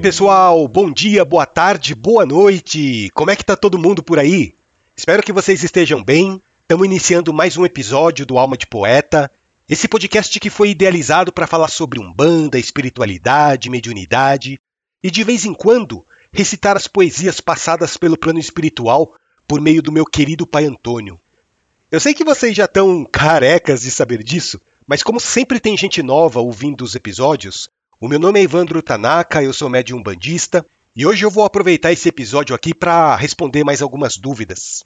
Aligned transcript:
Pessoal, 0.00 0.66
bom 0.66 0.90
dia, 0.90 1.26
boa 1.26 1.44
tarde, 1.44 1.94
boa 1.94 2.24
noite. 2.24 3.10
Como 3.12 3.30
é 3.30 3.36
que 3.36 3.44
tá 3.44 3.54
todo 3.54 3.78
mundo 3.78 4.02
por 4.02 4.18
aí? 4.18 4.54
Espero 4.96 5.22
que 5.22 5.30
vocês 5.30 5.62
estejam 5.62 6.02
bem. 6.02 6.40
Estamos 6.62 6.86
iniciando 6.86 7.34
mais 7.34 7.58
um 7.58 7.66
episódio 7.66 8.24
do 8.24 8.38
Alma 8.38 8.56
de 8.56 8.66
Poeta. 8.66 9.30
Esse 9.68 9.86
podcast 9.86 10.40
que 10.40 10.48
foi 10.48 10.70
idealizado 10.70 11.30
para 11.30 11.46
falar 11.46 11.68
sobre 11.68 12.00
umbanda, 12.00 12.58
espiritualidade, 12.58 13.68
mediunidade 13.68 14.58
e 15.02 15.10
de 15.10 15.22
vez 15.22 15.44
em 15.44 15.52
quando 15.52 16.04
recitar 16.32 16.78
as 16.78 16.88
poesias 16.88 17.38
passadas 17.38 17.98
pelo 17.98 18.18
plano 18.18 18.38
espiritual 18.38 19.14
por 19.46 19.60
meio 19.60 19.82
do 19.82 19.92
meu 19.92 20.06
querido 20.06 20.46
pai 20.46 20.64
Antônio. 20.64 21.20
Eu 21.92 22.00
sei 22.00 22.14
que 22.14 22.24
vocês 22.24 22.56
já 22.56 22.64
estão 22.64 23.04
carecas 23.04 23.82
de 23.82 23.90
saber 23.90 24.22
disso, 24.22 24.58
mas 24.86 25.02
como 25.02 25.20
sempre 25.20 25.60
tem 25.60 25.76
gente 25.76 26.02
nova 26.02 26.40
ouvindo 26.40 26.84
os 26.84 26.94
episódios, 26.94 27.68
o 28.00 28.08
meu 28.08 28.18
nome 28.18 28.40
é 28.40 28.42
Evandro 28.42 28.80
Tanaka, 28.80 29.42
eu 29.42 29.52
sou 29.52 29.68
médium 29.68 30.02
bandista, 30.02 30.66
e 30.96 31.04
hoje 31.04 31.22
eu 31.22 31.30
vou 31.30 31.44
aproveitar 31.44 31.92
esse 31.92 32.08
episódio 32.08 32.56
aqui 32.56 32.72
para 32.72 33.14
responder 33.14 33.62
mais 33.62 33.82
algumas 33.82 34.16
dúvidas. 34.16 34.82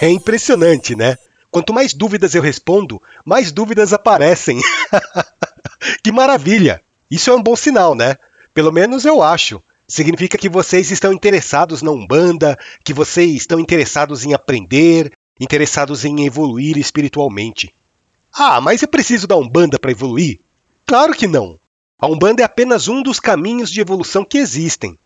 É 0.00 0.08
impressionante, 0.08 0.96
né? 0.96 1.16
Quanto 1.50 1.74
mais 1.74 1.92
dúvidas 1.92 2.34
eu 2.34 2.40
respondo, 2.40 3.02
mais 3.22 3.52
dúvidas 3.52 3.92
aparecem. 3.92 4.58
que 6.02 6.10
maravilha! 6.10 6.82
Isso 7.10 7.28
é 7.28 7.34
um 7.34 7.42
bom 7.42 7.54
sinal, 7.54 7.94
né? 7.94 8.16
Pelo 8.54 8.72
menos 8.72 9.04
eu 9.04 9.22
acho. 9.22 9.62
Significa 9.90 10.38
que 10.38 10.48
vocês 10.48 10.92
estão 10.92 11.12
interessados 11.12 11.82
na 11.82 11.90
Umbanda, 11.90 12.56
que 12.84 12.94
vocês 12.94 13.32
estão 13.32 13.58
interessados 13.58 14.24
em 14.24 14.32
aprender, 14.32 15.10
interessados 15.40 16.04
em 16.04 16.24
evoluir 16.24 16.78
espiritualmente. 16.78 17.74
Ah, 18.32 18.60
mas 18.60 18.84
é 18.84 18.86
preciso 18.86 19.26
da 19.26 19.36
Umbanda 19.36 19.80
para 19.80 19.90
evoluir? 19.90 20.38
Claro 20.86 21.12
que 21.12 21.26
não. 21.26 21.58
A 22.00 22.06
Umbanda 22.06 22.40
é 22.40 22.44
apenas 22.44 22.86
um 22.86 23.02
dos 23.02 23.18
caminhos 23.18 23.68
de 23.68 23.80
evolução 23.80 24.24
que 24.24 24.38
existem. 24.38 24.96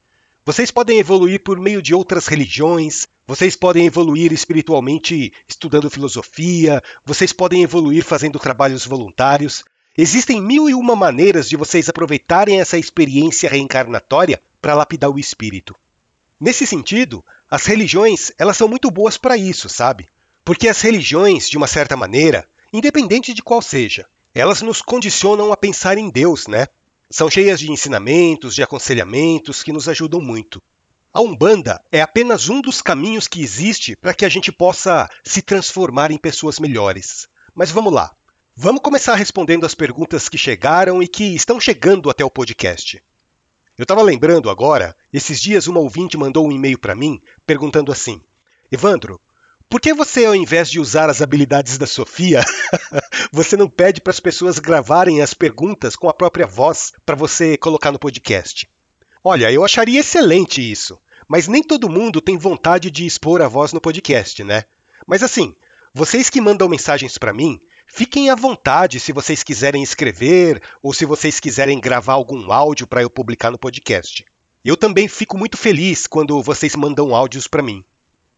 Vocês 0.44 0.70
podem 0.70 0.98
evoluir 0.98 1.42
por 1.42 1.58
meio 1.58 1.80
de 1.80 1.94
outras 1.94 2.26
religiões, 2.26 3.08
vocês 3.26 3.56
podem 3.56 3.86
evoluir 3.86 4.34
espiritualmente 4.34 5.32
estudando 5.48 5.88
filosofia, 5.88 6.82
vocês 7.06 7.32
podem 7.32 7.62
evoluir 7.62 8.04
fazendo 8.04 8.38
trabalhos 8.38 8.84
voluntários. 8.84 9.64
Existem 9.96 10.42
mil 10.42 10.68
e 10.68 10.74
uma 10.74 10.94
maneiras 10.94 11.48
de 11.48 11.56
vocês 11.56 11.88
aproveitarem 11.88 12.60
essa 12.60 12.76
experiência 12.76 13.48
reencarnatória 13.48 14.38
para 14.64 14.72
lapidar 14.72 15.10
o 15.10 15.18
espírito. 15.18 15.76
Nesse 16.40 16.66
sentido, 16.66 17.22
as 17.50 17.66
religiões, 17.66 18.32
elas 18.38 18.56
são 18.56 18.66
muito 18.66 18.90
boas 18.90 19.18
para 19.18 19.36
isso, 19.36 19.68
sabe? 19.68 20.06
Porque 20.42 20.70
as 20.70 20.80
religiões, 20.80 21.50
de 21.50 21.58
uma 21.58 21.66
certa 21.66 21.98
maneira, 21.98 22.48
independente 22.72 23.34
de 23.34 23.42
qual 23.42 23.60
seja, 23.60 24.06
elas 24.34 24.62
nos 24.62 24.80
condicionam 24.80 25.52
a 25.52 25.56
pensar 25.56 25.98
em 25.98 26.08
Deus, 26.08 26.46
né? 26.46 26.66
São 27.10 27.28
cheias 27.28 27.60
de 27.60 27.70
ensinamentos, 27.70 28.54
de 28.54 28.62
aconselhamentos 28.62 29.62
que 29.62 29.70
nos 29.70 29.86
ajudam 29.86 30.22
muito. 30.22 30.62
A 31.12 31.20
Umbanda 31.20 31.84
é 31.92 32.00
apenas 32.00 32.48
um 32.48 32.62
dos 32.62 32.80
caminhos 32.80 33.28
que 33.28 33.42
existe 33.42 33.94
para 33.94 34.14
que 34.14 34.24
a 34.24 34.30
gente 34.30 34.50
possa 34.50 35.10
se 35.22 35.42
transformar 35.42 36.10
em 36.10 36.16
pessoas 36.16 36.58
melhores. 36.58 37.28
Mas 37.54 37.70
vamos 37.70 37.92
lá. 37.92 38.14
Vamos 38.56 38.80
começar 38.80 39.14
respondendo 39.14 39.66
as 39.66 39.74
perguntas 39.74 40.26
que 40.26 40.38
chegaram 40.38 41.02
e 41.02 41.06
que 41.06 41.34
estão 41.36 41.60
chegando 41.60 42.08
até 42.08 42.24
o 42.24 42.30
podcast. 42.30 43.04
Eu 43.76 43.82
estava 43.82 44.02
lembrando 44.02 44.48
agora, 44.48 44.96
esses 45.12 45.40
dias 45.40 45.66
uma 45.66 45.80
ouvinte 45.80 46.16
mandou 46.16 46.46
um 46.46 46.52
e-mail 46.52 46.78
para 46.78 46.94
mim 46.94 47.20
perguntando 47.44 47.90
assim: 47.90 48.20
Evandro, 48.70 49.20
por 49.68 49.80
que 49.80 49.92
você, 49.92 50.24
ao 50.24 50.36
invés 50.36 50.70
de 50.70 50.78
usar 50.78 51.10
as 51.10 51.20
habilidades 51.20 51.76
da 51.76 51.86
Sofia, 51.86 52.44
você 53.32 53.56
não 53.56 53.68
pede 53.68 54.00
para 54.00 54.12
as 54.12 54.20
pessoas 54.20 54.60
gravarem 54.60 55.20
as 55.20 55.34
perguntas 55.34 55.96
com 55.96 56.08
a 56.08 56.14
própria 56.14 56.46
voz 56.46 56.92
para 57.04 57.16
você 57.16 57.56
colocar 57.56 57.90
no 57.90 57.98
podcast? 57.98 58.68
Olha, 59.22 59.50
eu 59.50 59.64
acharia 59.64 59.98
excelente 59.98 60.60
isso, 60.60 60.96
mas 61.26 61.48
nem 61.48 61.62
todo 61.62 61.90
mundo 61.90 62.20
tem 62.20 62.38
vontade 62.38 62.90
de 62.92 63.04
expor 63.04 63.42
a 63.42 63.48
voz 63.48 63.72
no 63.72 63.80
podcast, 63.80 64.44
né? 64.44 64.64
Mas 65.06 65.22
assim, 65.22 65.56
vocês 65.92 66.30
que 66.30 66.40
mandam 66.40 66.68
mensagens 66.68 67.18
para 67.18 67.32
mim, 67.32 67.58
fiquem 67.86 68.30
à 68.30 68.34
vontade 68.34 69.00
se 69.00 69.12
vocês 69.12 69.42
quiserem 69.42 69.82
escrever 69.82 70.62
ou 70.82 70.92
se 70.92 71.04
vocês 71.04 71.40
quiserem 71.40 71.80
gravar 71.80 72.14
algum 72.14 72.50
áudio 72.52 72.86
para 72.86 73.02
eu 73.02 73.10
publicar 73.10 73.50
no 73.50 73.58
podcast. 73.58 74.24
Eu 74.64 74.76
também 74.76 75.08
fico 75.08 75.36
muito 75.36 75.56
feliz 75.56 76.06
quando 76.06 76.42
vocês 76.42 76.74
mandam 76.74 77.14
áudios 77.14 77.46
para 77.46 77.62
mim. 77.62 77.84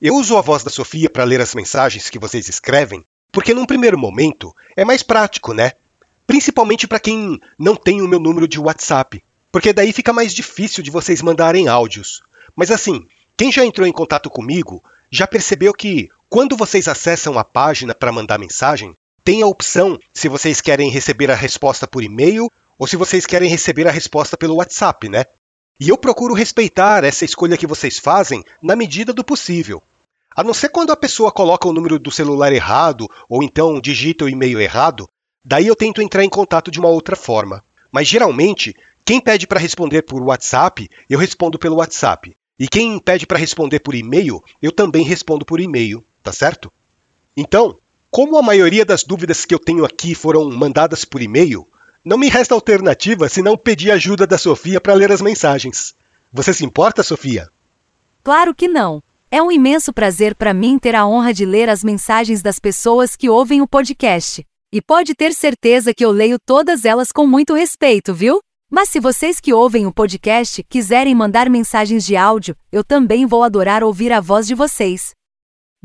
Eu 0.02 0.14
uso 0.16 0.36
a 0.36 0.40
voz 0.40 0.62
da 0.62 0.70
Sofia 0.70 1.08
para 1.08 1.24
ler 1.24 1.40
as 1.40 1.54
mensagens 1.54 2.10
que 2.10 2.18
vocês 2.18 2.48
escrevem, 2.48 3.04
porque 3.32 3.54
num 3.54 3.64
primeiro 3.64 3.96
momento 3.96 4.54
é 4.76 4.84
mais 4.84 5.02
prático, 5.02 5.54
né? 5.54 5.72
Principalmente 6.26 6.86
para 6.86 7.00
quem 7.00 7.38
não 7.58 7.76
tem 7.76 8.02
o 8.02 8.08
meu 8.08 8.18
número 8.18 8.48
de 8.48 8.58
WhatsApp, 8.58 9.22
porque 9.52 9.72
daí 9.72 9.92
fica 9.92 10.12
mais 10.12 10.34
difícil 10.34 10.82
de 10.82 10.90
vocês 10.90 11.22
mandarem 11.22 11.68
áudios. 11.68 12.22
Mas 12.54 12.70
assim, 12.70 13.06
quem 13.36 13.52
já 13.52 13.64
entrou 13.64 13.86
em 13.86 13.92
contato 13.92 14.28
comigo 14.28 14.82
já 15.10 15.26
percebeu 15.26 15.72
que 15.72 16.08
quando 16.28 16.56
vocês 16.56 16.88
acessam 16.88 17.38
a 17.38 17.44
página 17.44 17.94
para 17.94 18.12
mandar 18.12 18.38
mensagem, 18.38 18.96
tem 19.26 19.42
a 19.42 19.46
opção 19.48 19.98
se 20.14 20.28
vocês 20.28 20.60
querem 20.60 20.88
receber 20.88 21.32
a 21.32 21.34
resposta 21.34 21.84
por 21.84 22.04
e-mail 22.04 22.46
ou 22.78 22.86
se 22.86 22.94
vocês 22.94 23.26
querem 23.26 23.50
receber 23.50 23.88
a 23.88 23.90
resposta 23.90 24.36
pelo 24.36 24.54
WhatsApp, 24.54 25.08
né? 25.08 25.24
E 25.80 25.88
eu 25.88 25.98
procuro 25.98 26.32
respeitar 26.32 27.02
essa 27.02 27.24
escolha 27.24 27.56
que 27.56 27.66
vocês 27.66 27.98
fazem 27.98 28.44
na 28.62 28.76
medida 28.76 29.12
do 29.12 29.24
possível. 29.24 29.82
A 30.30 30.44
não 30.44 30.54
ser 30.54 30.68
quando 30.68 30.92
a 30.92 30.96
pessoa 30.96 31.32
coloca 31.32 31.66
o 31.66 31.72
número 31.72 31.98
do 31.98 32.08
celular 32.08 32.52
errado 32.52 33.08
ou 33.28 33.42
então 33.42 33.80
digita 33.80 34.24
o 34.24 34.28
e-mail 34.28 34.60
errado, 34.60 35.08
daí 35.44 35.66
eu 35.66 35.74
tento 35.74 36.00
entrar 36.00 36.22
em 36.22 36.30
contato 36.30 36.70
de 36.70 36.78
uma 36.78 36.88
outra 36.88 37.16
forma. 37.16 37.64
Mas 37.90 38.06
geralmente, 38.06 38.76
quem 39.04 39.20
pede 39.20 39.44
para 39.44 39.58
responder 39.58 40.02
por 40.02 40.22
WhatsApp, 40.22 40.88
eu 41.10 41.18
respondo 41.18 41.58
pelo 41.58 41.78
WhatsApp. 41.78 42.36
E 42.56 42.68
quem 42.68 42.96
pede 43.00 43.26
para 43.26 43.38
responder 43.38 43.80
por 43.80 43.96
e-mail, 43.96 44.40
eu 44.62 44.70
também 44.70 45.02
respondo 45.02 45.44
por 45.44 45.58
e-mail, 45.58 46.04
tá 46.22 46.32
certo? 46.32 46.72
Então, 47.36 47.76
como 48.10 48.36
a 48.36 48.42
maioria 48.42 48.84
das 48.84 49.02
dúvidas 49.02 49.44
que 49.44 49.54
eu 49.54 49.58
tenho 49.58 49.84
aqui 49.84 50.14
foram 50.14 50.50
mandadas 50.50 51.04
por 51.04 51.20
e-mail, 51.20 51.66
não 52.04 52.16
me 52.16 52.28
resta 52.28 52.54
alternativa 52.54 53.28
senão 53.28 53.56
pedir 53.56 53.90
ajuda 53.90 54.26
da 54.26 54.38
Sofia 54.38 54.80
para 54.80 54.94
ler 54.94 55.10
as 55.10 55.20
mensagens. 55.20 55.94
Você 56.32 56.54
se 56.54 56.64
importa, 56.64 57.02
Sofia? 57.02 57.48
Claro 58.22 58.54
que 58.54 58.68
não. 58.68 59.02
É 59.30 59.42
um 59.42 59.50
imenso 59.50 59.92
prazer 59.92 60.34
para 60.34 60.54
mim 60.54 60.78
ter 60.78 60.94
a 60.94 61.06
honra 61.06 61.34
de 61.34 61.44
ler 61.44 61.68
as 61.68 61.82
mensagens 61.82 62.42
das 62.42 62.60
pessoas 62.60 63.16
que 63.16 63.28
ouvem 63.28 63.60
o 63.60 63.66
podcast. 63.66 64.44
E 64.72 64.80
pode 64.80 65.14
ter 65.14 65.32
certeza 65.34 65.92
que 65.92 66.04
eu 66.04 66.10
leio 66.10 66.38
todas 66.38 66.84
elas 66.84 67.10
com 67.10 67.26
muito 67.26 67.54
respeito, 67.54 68.14
viu? 68.14 68.38
Mas 68.70 68.88
se 68.88 69.00
vocês 69.00 69.40
que 69.40 69.52
ouvem 69.52 69.86
o 69.86 69.92
podcast 69.92 70.62
quiserem 70.68 71.14
mandar 71.14 71.48
mensagens 71.48 72.04
de 72.06 72.16
áudio, 72.16 72.56
eu 72.70 72.84
também 72.84 73.26
vou 73.26 73.42
adorar 73.42 73.82
ouvir 73.82 74.12
a 74.12 74.20
voz 74.20 74.46
de 74.46 74.54
vocês. 74.54 75.15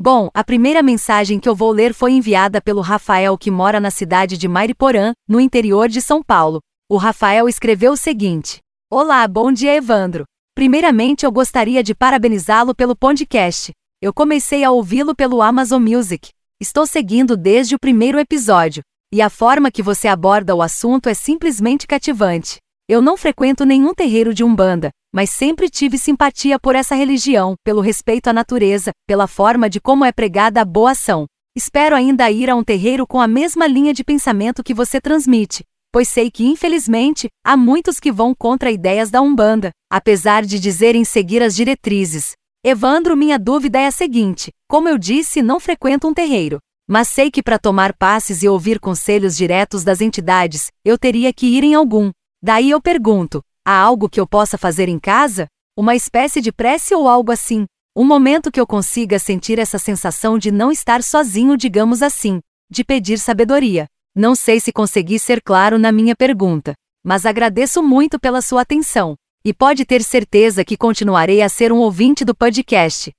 Bom, 0.04 0.30
a 0.34 0.42
primeira 0.42 0.82
mensagem 0.82 1.38
que 1.38 1.48
eu 1.48 1.54
vou 1.54 1.70
ler 1.70 1.94
foi 1.94 2.10
enviada 2.10 2.60
pelo 2.60 2.80
Rafael 2.80 3.38
que 3.38 3.52
mora 3.52 3.78
na 3.78 3.88
cidade 3.88 4.36
de 4.36 4.48
Mariporã, 4.48 5.12
no 5.28 5.38
interior 5.38 5.88
de 5.88 6.02
São 6.02 6.24
Paulo. 6.24 6.58
O 6.90 6.96
Rafael 6.96 7.48
escreveu 7.48 7.92
o 7.92 7.96
seguinte: 7.96 8.58
Olá, 8.90 9.28
bom 9.28 9.52
dia, 9.52 9.72
Evandro. 9.76 10.24
Primeiramente, 10.56 11.24
eu 11.24 11.30
gostaria 11.30 11.84
de 11.84 11.94
parabenizá-lo 11.94 12.74
pelo 12.74 12.96
podcast. 12.96 13.70
Eu 14.02 14.12
comecei 14.12 14.64
a 14.64 14.72
ouvi-lo 14.72 15.14
pelo 15.14 15.40
Amazon 15.40 15.80
Music. 15.80 16.30
Estou 16.60 16.84
seguindo 16.84 17.36
desde 17.36 17.76
o 17.76 17.78
primeiro 17.80 18.18
episódio, 18.18 18.82
e 19.14 19.22
a 19.22 19.30
forma 19.30 19.70
que 19.70 19.84
você 19.84 20.08
aborda 20.08 20.52
o 20.52 20.62
assunto 20.62 21.08
é 21.08 21.14
simplesmente 21.14 21.86
cativante. 21.86 22.58
Eu 22.88 23.00
não 23.00 23.16
frequento 23.16 23.64
nenhum 23.64 23.94
terreiro 23.94 24.34
de 24.34 24.42
Umbanda, 24.42 24.90
mas 25.14 25.30
sempre 25.30 25.70
tive 25.70 25.96
simpatia 25.96 26.58
por 26.58 26.74
essa 26.74 26.94
religião, 26.94 27.54
pelo 27.64 27.80
respeito 27.80 28.28
à 28.28 28.32
natureza, 28.32 28.90
pela 29.06 29.26
forma 29.26 29.70
de 29.70 29.80
como 29.80 30.04
é 30.04 30.10
pregada 30.10 30.60
a 30.60 30.64
boa 30.64 30.90
ação. 30.90 31.26
Espero 31.54 31.94
ainda 31.94 32.30
ir 32.30 32.50
a 32.50 32.56
um 32.56 32.64
terreiro 32.64 33.06
com 33.06 33.20
a 33.20 33.28
mesma 33.28 33.66
linha 33.66 33.94
de 33.94 34.02
pensamento 34.02 34.64
que 34.64 34.74
você 34.74 35.00
transmite, 35.00 35.64
pois 35.92 36.08
sei 36.08 36.30
que, 36.30 36.44
infelizmente, 36.44 37.28
há 37.44 37.56
muitos 37.56 38.00
que 38.00 38.10
vão 38.10 38.34
contra 38.34 38.70
ideias 38.70 39.10
da 39.10 39.20
Umbanda, 39.20 39.70
apesar 39.90 40.44
de 40.44 40.58
dizerem 40.58 41.04
seguir 41.04 41.42
as 41.42 41.54
diretrizes. 41.54 42.32
Evandro, 42.64 43.16
minha 43.16 43.38
dúvida 43.38 43.78
é 43.78 43.86
a 43.86 43.90
seguinte: 43.90 44.50
como 44.66 44.88
eu 44.88 44.96
disse, 44.96 45.42
não 45.42 45.60
frequento 45.60 46.08
um 46.08 46.14
terreiro. 46.14 46.58
Mas 46.88 47.08
sei 47.08 47.30
que 47.30 47.42
para 47.42 47.58
tomar 47.58 47.94
passes 47.96 48.42
e 48.42 48.48
ouvir 48.48 48.80
conselhos 48.80 49.36
diretos 49.36 49.84
das 49.84 50.00
entidades, 50.00 50.68
eu 50.84 50.98
teria 50.98 51.32
que 51.32 51.46
ir 51.46 51.62
em 51.64 51.74
algum. 51.74 52.10
Daí 52.42 52.70
eu 52.70 52.80
pergunto: 52.80 53.40
há 53.64 53.78
algo 53.78 54.08
que 54.08 54.18
eu 54.18 54.26
possa 54.26 54.58
fazer 54.58 54.88
em 54.88 54.98
casa? 54.98 55.46
Uma 55.76 55.94
espécie 55.94 56.40
de 56.40 56.50
prece 56.50 56.94
ou 56.94 57.08
algo 57.08 57.30
assim? 57.30 57.64
Um 57.96 58.04
momento 58.04 58.50
que 58.50 58.60
eu 58.60 58.66
consiga 58.66 59.18
sentir 59.18 59.58
essa 59.58 59.78
sensação 59.78 60.38
de 60.38 60.50
não 60.50 60.72
estar 60.72 61.02
sozinho, 61.02 61.56
digamos 61.56 62.02
assim, 62.02 62.40
de 62.70 62.82
pedir 62.82 63.18
sabedoria. 63.18 63.86
Não 64.14 64.34
sei 64.34 64.58
se 64.58 64.72
consegui 64.72 65.18
ser 65.18 65.40
claro 65.40 65.78
na 65.78 65.92
minha 65.92 66.16
pergunta, 66.16 66.74
mas 67.04 67.24
agradeço 67.24 67.82
muito 67.82 68.18
pela 68.18 68.42
sua 68.42 68.62
atenção. 68.62 69.14
E 69.44 69.52
pode 69.52 69.84
ter 69.84 70.02
certeza 70.02 70.64
que 70.64 70.76
continuarei 70.76 71.42
a 71.42 71.48
ser 71.48 71.72
um 71.72 71.78
ouvinte 71.78 72.24
do 72.24 72.34
podcast. 72.34 73.12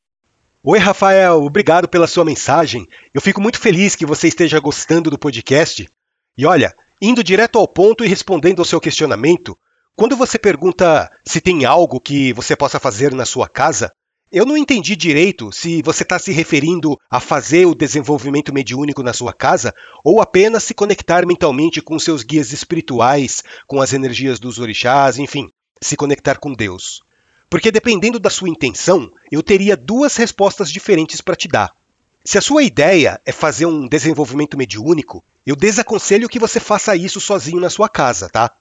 Oi, 0.64 0.80
Rafael, 0.80 1.44
obrigado 1.44 1.90
pela 1.90 2.08
sua 2.08 2.24
mensagem. 2.24 2.88
Eu 3.14 3.22
fico 3.22 3.42
muito 3.42 3.60
feliz 3.60 3.96
que 3.96 4.06
você 4.06 4.28
esteja 4.28 4.60
gostando 4.60 5.10
do 5.10 5.20
podcast. 5.20 5.90
E 6.38 6.46
olha, 6.46 6.74
indo 7.06 7.22
direto 7.22 7.60
ao 7.60 7.68
ponto 7.68 8.06
e 8.06 8.08
respondendo 8.08 8.60
ao 8.60 8.66
seu 8.66 8.80
questionamento, 8.80 9.58
quando 9.94 10.16
você 10.16 10.40
pergunta 10.40 11.12
se 11.26 11.42
tem 11.42 11.66
algo 11.66 12.00
que 12.00 12.32
você 12.32 12.56
possa 12.56 12.80
fazer 12.80 13.14
na 13.14 13.26
sua 13.26 13.50
casa, 13.50 13.92
eu 14.32 14.46
não 14.46 14.56
entendi 14.56 14.96
direito 14.96 15.52
se 15.52 15.82
você 15.82 16.04
está 16.04 16.18
se 16.18 16.32
referindo 16.32 16.98
a 17.12 17.20
fazer 17.20 17.66
o 17.66 17.76
desenvolvimento 17.76 18.54
mediúnico 18.54 19.04
na 19.04 19.12
sua 19.12 19.34
casa 19.34 19.74
ou 20.02 20.22
apenas 20.22 20.64
se 20.64 20.74
conectar 20.74 21.26
mentalmente 21.26 21.82
com 21.82 22.00
seus 22.00 22.24
guias 22.24 22.54
espirituais, 22.54 23.44
com 23.68 23.82
as 23.82 23.92
energias 23.92 24.40
dos 24.40 24.58
orixás, 24.58 25.18
enfim, 25.18 25.50
se 25.82 25.98
conectar 25.98 26.40
com 26.40 26.54
Deus. 26.54 27.04
Porque 27.50 27.70
dependendo 27.70 28.18
da 28.18 28.30
sua 28.30 28.48
intenção, 28.48 29.12
eu 29.30 29.44
teria 29.44 29.76
duas 29.76 30.16
respostas 30.16 30.72
diferentes 30.72 31.20
para 31.20 31.36
te 31.36 31.50
dar. 31.50 31.76
Se 32.24 32.38
a 32.38 32.42
sua 32.42 32.64
ideia 32.64 33.20
é 33.26 33.34
fazer 33.34 33.66
um 33.66 33.90
desenvolvimento 33.90 34.58
mediúnico, 34.58 35.22
eu 35.46 35.56
desaconselho 35.56 36.30
que 36.30 36.40
você 36.40 36.60
faça 36.60 36.96
isso 36.96 37.20
sozinho 37.20 37.60
na 37.60 37.70
sua 37.70 37.90
casa, 37.90 38.30
tá? 38.30 38.52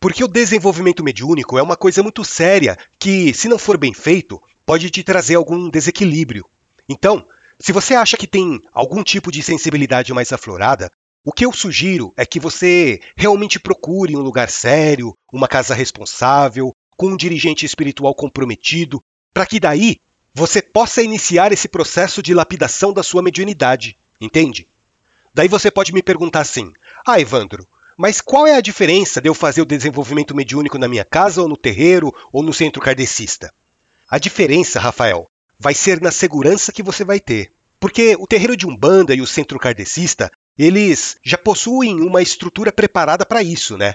Porque 0.00 0.24
o 0.24 0.28
desenvolvimento 0.28 1.04
mediúnico 1.04 1.56
é 1.56 1.62
uma 1.62 1.76
coisa 1.76 2.02
muito 2.02 2.24
séria 2.24 2.76
que, 2.98 3.32
se 3.32 3.48
não 3.48 3.58
for 3.58 3.78
bem 3.78 3.94
feito, 3.94 4.42
pode 4.66 4.90
te 4.90 5.04
trazer 5.04 5.36
algum 5.36 5.70
desequilíbrio. 5.70 6.44
Então, 6.88 7.24
se 7.60 7.70
você 7.70 7.94
acha 7.94 8.16
que 8.16 8.26
tem 8.26 8.60
algum 8.72 9.04
tipo 9.04 9.30
de 9.30 9.42
sensibilidade 9.42 10.12
mais 10.12 10.32
aflorada, 10.32 10.90
o 11.24 11.32
que 11.32 11.46
eu 11.46 11.52
sugiro 11.52 12.12
é 12.16 12.26
que 12.26 12.40
você 12.40 12.98
realmente 13.16 13.60
procure 13.60 14.16
um 14.16 14.20
lugar 14.20 14.50
sério, 14.50 15.16
uma 15.32 15.46
casa 15.46 15.72
responsável, 15.72 16.72
com 16.96 17.10
um 17.10 17.16
dirigente 17.16 17.64
espiritual 17.64 18.12
comprometido, 18.12 19.00
para 19.32 19.46
que 19.46 19.60
daí 19.60 20.00
você 20.34 20.60
possa 20.60 21.00
iniciar 21.02 21.52
esse 21.52 21.68
processo 21.68 22.20
de 22.20 22.34
lapidação 22.34 22.92
da 22.92 23.04
sua 23.04 23.22
mediunidade, 23.22 23.96
entende? 24.20 24.66
Daí 25.34 25.48
você 25.48 25.70
pode 25.70 25.92
me 25.92 26.02
perguntar 26.02 26.40
assim: 26.40 26.72
Ah, 27.06 27.20
Evandro, 27.20 27.66
mas 27.96 28.20
qual 28.20 28.46
é 28.46 28.54
a 28.54 28.60
diferença 28.60 29.20
de 29.20 29.28
eu 29.28 29.34
fazer 29.34 29.62
o 29.62 29.66
desenvolvimento 29.66 30.34
mediúnico 30.34 30.78
na 30.78 30.88
minha 30.88 31.04
casa 31.04 31.42
ou 31.42 31.48
no 31.48 31.56
terreiro 31.56 32.12
ou 32.32 32.42
no 32.42 32.52
centro 32.52 32.80
kardecista? 32.80 33.52
A 34.08 34.18
diferença, 34.18 34.80
Rafael, 34.80 35.26
vai 35.58 35.74
ser 35.74 36.00
na 36.00 36.10
segurança 36.10 36.72
que 36.72 36.82
você 36.82 37.04
vai 37.04 37.20
ter. 37.20 37.50
Porque 37.80 38.16
o 38.18 38.26
terreiro 38.26 38.56
de 38.56 38.66
Umbanda 38.66 39.14
e 39.14 39.20
o 39.20 39.26
centro 39.26 39.58
kardecista, 39.58 40.30
eles 40.56 41.16
já 41.22 41.38
possuem 41.38 42.00
uma 42.00 42.22
estrutura 42.22 42.70
preparada 42.70 43.24
para 43.24 43.42
isso, 43.42 43.76
né? 43.76 43.94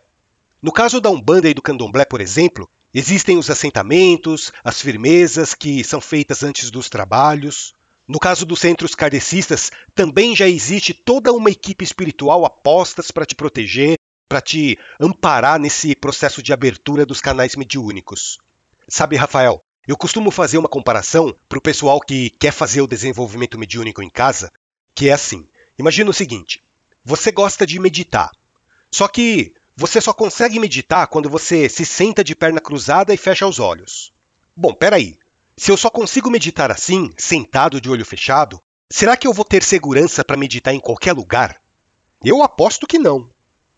No 0.61 0.71
caso 0.71 0.99
da 0.99 1.09
Umbanda 1.09 1.47
e 1.47 1.53
do 1.53 1.61
Candomblé, 1.61 2.03
por 2.03 2.19
exemplo, 2.19 2.69
Existem 2.93 3.37
os 3.37 3.49
assentamentos, 3.49 4.51
as 4.63 4.81
firmezas 4.81 5.53
que 5.53 5.83
são 5.83 5.99
feitas 5.99 6.41
antes 6.41 6.71
dos 6.71 6.89
trabalhos. 6.89 7.75
No 8.07 8.19
caso 8.19 8.45
dos 8.45 8.59
centros 8.59 8.95
kardecistas, 8.95 9.69
também 9.93 10.35
já 10.35 10.47
existe 10.47 10.93
toda 10.93 11.33
uma 11.33 11.49
equipe 11.49 11.83
espiritual 11.83 12.45
apostas 12.45 13.11
para 13.11 13.25
te 13.25 13.35
proteger, 13.35 13.95
para 14.29 14.41
te 14.41 14.77
amparar 14.99 15.59
nesse 15.59 15.93
processo 15.95 16.41
de 16.41 16.53
abertura 16.53 17.05
dos 17.05 17.19
canais 17.19 17.55
mediúnicos. 17.55 18.37
Sabe, 18.87 19.17
Rafael, 19.17 19.59
eu 19.85 19.97
costumo 19.97 20.31
fazer 20.31 20.57
uma 20.57 20.69
comparação 20.69 21.35
para 21.49 21.59
o 21.59 21.61
pessoal 21.61 21.99
que 21.99 22.29
quer 22.29 22.51
fazer 22.51 22.81
o 22.81 22.87
desenvolvimento 22.87 23.59
mediúnico 23.59 24.01
em 24.01 24.09
casa, 24.09 24.51
que 24.95 25.09
é 25.09 25.13
assim: 25.13 25.47
imagina 25.77 26.09
o 26.09 26.13
seguinte, 26.13 26.61
você 27.03 27.31
gosta 27.31 27.65
de 27.65 27.79
meditar, 27.79 28.31
só 28.89 29.07
que 29.07 29.53
você 29.75 30.01
só 30.01 30.13
consegue 30.13 30.59
meditar 30.59 31.07
quando 31.07 31.29
você 31.29 31.69
se 31.69 31.85
senta 31.85 32.23
de 32.23 32.35
perna 32.35 32.59
cruzada 32.59 33.13
e 33.13 33.17
fecha 33.17 33.45
os 33.45 33.59
olhos. 33.59 34.11
Bom, 34.55 34.73
peraí. 34.73 35.19
Se 35.59 35.71
eu 35.71 35.77
só 35.77 35.89
consigo 35.89 36.29
meditar 36.29 36.71
assim, 36.71 37.09
sentado 37.17 37.81
de 37.81 37.89
olho 37.89 38.05
fechado, 38.05 38.61
será 38.91 39.17
que 39.17 39.27
eu 39.27 39.33
vou 39.33 39.43
ter 39.43 39.63
segurança 39.63 40.23
para 40.23 40.37
meditar 40.37 40.73
em 40.73 40.79
qualquer 40.79 41.13
lugar? 41.13 41.59
Eu 42.23 42.43
aposto 42.43 42.85
que 42.85 42.99
não. 42.99 43.29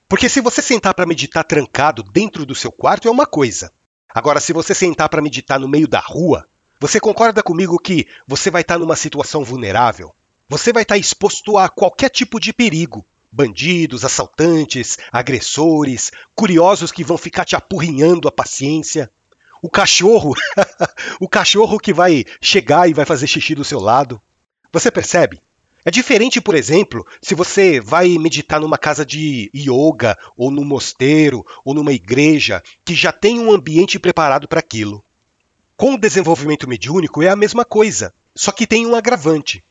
Porque 0.08 0.28
se 0.28 0.42
você 0.42 0.62
sentar 0.62 0.94
para 0.94 1.06
meditar 1.06 1.44
trancado 1.44 2.04
dentro 2.04 2.46
do 2.46 2.54
seu 2.54 2.72
quarto 2.72 3.08
é 3.08 3.12
uma 3.12 3.26
coisa. 3.26 3.72
Agora, 4.14 4.40
se 4.40 4.52
você 4.52 4.74
sentar 4.74 5.08
para 5.08 5.22
meditar 5.22 5.60
no 5.60 5.70
meio 5.70 5.88
da 5.88 6.00
rua, 6.00 6.48
você 6.82 7.00
concorda 7.00 7.42
comigo 7.42 7.80
que 7.80 8.08
você 8.28 8.52
vai 8.52 8.62
estar 8.62 8.78
numa 8.78 8.96
situação 8.96 9.44
vulnerável? 9.44 10.14
Você 10.50 10.74
vai 10.74 10.84
estar 10.84 10.98
exposto 10.98 11.58
a 11.58 11.70
qualquer 11.70 12.10
tipo 12.10 12.40
de 12.40 12.52
perigo, 12.52 13.06
Bandidos, 13.32 14.04
assaltantes, 14.04 14.98
agressores, 15.12 16.12
curiosos 16.34 16.92
que 16.92 17.04
vão 17.04 17.16
ficar 17.16 17.46
te 17.46 17.56
apurrinhando 17.56 18.28
a 18.28 18.32
paciência. 18.32 19.12
O 19.62 19.70
cachorro, 19.70 20.34
o 21.20 21.28
cachorro 21.28 21.78
que 21.78 21.94
vai 21.94 22.24
chegar 22.42 22.90
e 22.90 22.94
vai 22.94 23.06
fazer 23.06 23.28
xixi 23.28 23.54
do 23.56 23.64
seu 23.64 23.80
lado. 23.80 24.22
Você 24.72 24.90
percebe? 24.90 25.42
É 25.84 25.92
diferente, 25.92 26.42
por 26.42 26.56
exemplo, 26.56 27.06
se 27.22 27.34
você 27.34 27.80
vai 27.80 28.18
meditar 28.18 28.60
numa 28.60 28.78
casa 28.78 29.06
de 29.06 29.50
yoga, 29.56 30.18
ou 30.36 30.52
num 30.52 30.66
mosteiro, 30.66 31.46
ou 31.64 31.74
numa 31.74 31.94
igreja 31.94 32.62
que 32.84 32.94
já 32.94 33.12
tem 33.12 33.40
um 33.40 33.52
ambiente 33.52 33.98
preparado 33.98 34.48
para 34.48 34.60
aquilo. 34.60 35.04
Com 35.76 35.94
o 35.94 36.00
desenvolvimento 36.00 36.68
mediúnico 36.68 37.24
é 37.24 37.30
a 37.30 37.36
mesma 37.36 37.64
coisa, 37.64 38.14
só 38.36 38.52
que 38.52 38.68
tem 38.68 38.86
um 38.86 38.96
agravante. 38.96 39.64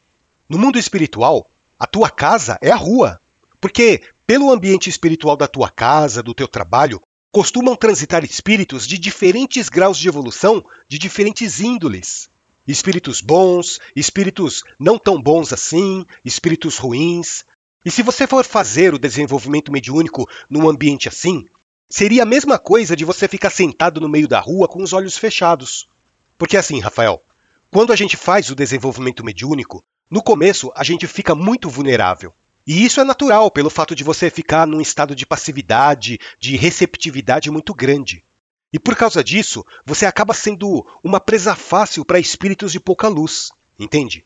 No 0.48 0.58
mundo 0.58 0.78
espiritual, 0.78 1.50
a 1.78 1.86
tua 1.86 2.10
casa 2.10 2.58
é 2.62 2.70
a 2.70 2.76
rua. 2.76 3.20
Porque, 3.60 4.00
pelo 4.26 4.50
ambiente 4.50 4.88
espiritual 4.88 5.36
da 5.36 5.46
tua 5.46 5.70
casa, 5.70 6.22
do 6.22 6.34
teu 6.34 6.48
trabalho, 6.48 7.00
costumam 7.30 7.76
transitar 7.76 8.24
espíritos 8.24 8.86
de 8.86 8.98
diferentes 8.98 9.68
graus 9.68 9.98
de 9.98 10.08
evolução, 10.08 10.64
de 10.88 10.98
diferentes 10.98 11.60
índoles. 11.60 12.30
Espíritos 12.66 13.20
bons, 13.20 13.80
espíritos 13.94 14.62
não 14.78 14.98
tão 14.98 15.20
bons 15.20 15.52
assim, 15.52 16.04
espíritos 16.24 16.76
ruins. 16.76 17.44
E 17.84 17.90
se 17.90 18.02
você 18.02 18.26
for 18.26 18.44
fazer 18.44 18.92
o 18.92 18.98
desenvolvimento 18.98 19.72
mediúnico 19.72 20.26
num 20.50 20.68
ambiente 20.68 21.08
assim, 21.08 21.46
seria 21.88 22.22
a 22.24 22.26
mesma 22.26 22.58
coisa 22.58 22.94
de 22.94 23.04
você 23.04 23.26
ficar 23.26 23.50
sentado 23.50 24.00
no 24.00 24.08
meio 24.08 24.28
da 24.28 24.40
rua 24.40 24.68
com 24.68 24.82
os 24.82 24.92
olhos 24.92 25.16
fechados. 25.16 25.88
Porque 26.36 26.56
assim, 26.56 26.80
Rafael, 26.80 27.22
quando 27.70 27.92
a 27.92 27.96
gente 27.96 28.16
faz 28.16 28.50
o 28.50 28.54
desenvolvimento 28.54 29.24
mediúnico, 29.24 29.82
no 30.10 30.22
começo 30.22 30.70
a 30.74 30.84
gente 30.84 31.06
fica 31.06 31.34
muito 31.34 31.68
vulnerável. 31.70 32.34
E 32.68 32.84
isso 32.84 33.00
é 33.00 33.04
natural 33.04 33.50
pelo 33.50 33.70
fato 33.70 33.94
de 33.94 34.04
você 34.04 34.28
ficar 34.28 34.66
num 34.66 34.82
estado 34.82 35.14
de 35.14 35.24
passividade, 35.24 36.20
de 36.38 36.54
receptividade 36.54 37.50
muito 37.50 37.72
grande. 37.72 38.22
E 38.70 38.78
por 38.78 38.94
causa 38.94 39.24
disso, 39.24 39.64
você 39.86 40.04
acaba 40.04 40.34
sendo 40.34 40.86
uma 41.02 41.18
presa 41.18 41.56
fácil 41.56 42.04
para 42.04 42.20
espíritos 42.20 42.70
de 42.70 42.78
pouca 42.78 43.08
luz, 43.08 43.48
entende? 43.78 44.22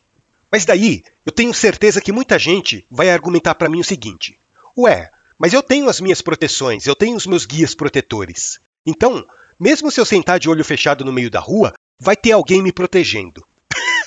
Mas 0.51 0.65
daí, 0.65 1.05
eu 1.25 1.31
tenho 1.31 1.53
certeza 1.53 2.01
que 2.01 2.11
muita 2.11 2.37
gente 2.37 2.85
vai 2.91 3.09
argumentar 3.09 3.55
para 3.55 3.69
mim 3.69 3.79
o 3.79 3.83
seguinte: 3.83 4.37
Ué, 4.77 5.09
mas 5.37 5.53
eu 5.53 5.63
tenho 5.63 5.87
as 5.87 6.01
minhas 6.01 6.21
proteções, 6.21 6.85
eu 6.85 6.97
tenho 6.97 7.15
os 7.15 7.25
meus 7.25 7.45
guias 7.45 7.73
protetores. 7.73 8.59
Então, 8.85 9.25
mesmo 9.57 9.89
se 9.89 10.01
eu 10.01 10.05
sentar 10.05 10.37
de 10.37 10.49
olho 10.49 10.65
fechado 10.65 11.05
no 11.05 11.13
meio 11.13 11.31
da 11.31 11.39
rua, 11.39 11.71
vai 11.97 12.17
ter 12.17 12.33
alguém 12.33 12.61
me 12.61 12.73
protegendo. 12.73 13.41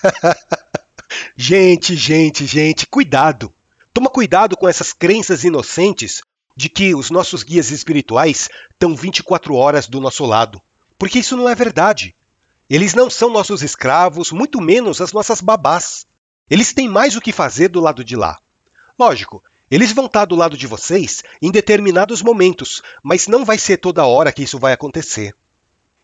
gente, 1.35 1.97
gente, 1.97 2.45
gente, 2.45 2.87
cuidado! 2.87 3.56
Toma 3.97 4.11
cuidado 4.11 4.59
com 4.59 4.69
essas 4.69 4.93
crenças 4.93 5.43
inocentes 5.43 6.21
de 6.55 6.69
que 6.69 6.95
os 6.95 7.11
nossos 7.11 7.43
guias 7.43 7.71
espirituais 7.71 8.51
estão 8.71 8.95
24 8.95 9.55
horas 9.55 9.89
do 9.89 10.03
nosso 10.03 10.27
lado, 10.27 10.61
porque 10.99 11.21
isso 11.21 11.35
não 11.35 11.49
é 11.49 11.55
verdade. 11.55 12.15
Eles 12.69 12.93
não 12.93 13.09
são 13.09 13.31
nossos 13.31 13.63
escravos, 13.63 14.33
muito 14.33 14.61
menos 14.61 15.01
as 15.01 15.15
nossas 15.15 15.41
babás. 15.41 16.05
Eles 16.51 16.75
têm 16.75 16.91
mais 16.91 17.17
o 17.17 17.23
que 17.23 17.33
fazer 17.33 17.69
do 17.71 17.81
lado 17.81 18.05
de 18.05 18.17
lá. 18.17 18.39
Lógico, 18.99 19.43
eles 19.71 19.93
vão 19.93 20.05
estar 20.05 20.27
do 20.27 20.37
lado 20.37 20.59
de 20.59 20.67
vocês 20.67 21.23
em 21.41 21.51
determinados 21.51 22.21
momentos, 22.21 22.83
mas 23.03 23.27
não 23.27 23.47
vai 23.47 23.57
ser 23.57 23.79
toda 23.79 24.05
hora 24.05 24.31
que 24.31 24.43
isso 24.43 24.59
vai 24.59 24.75
acontecer. 24.75 25.35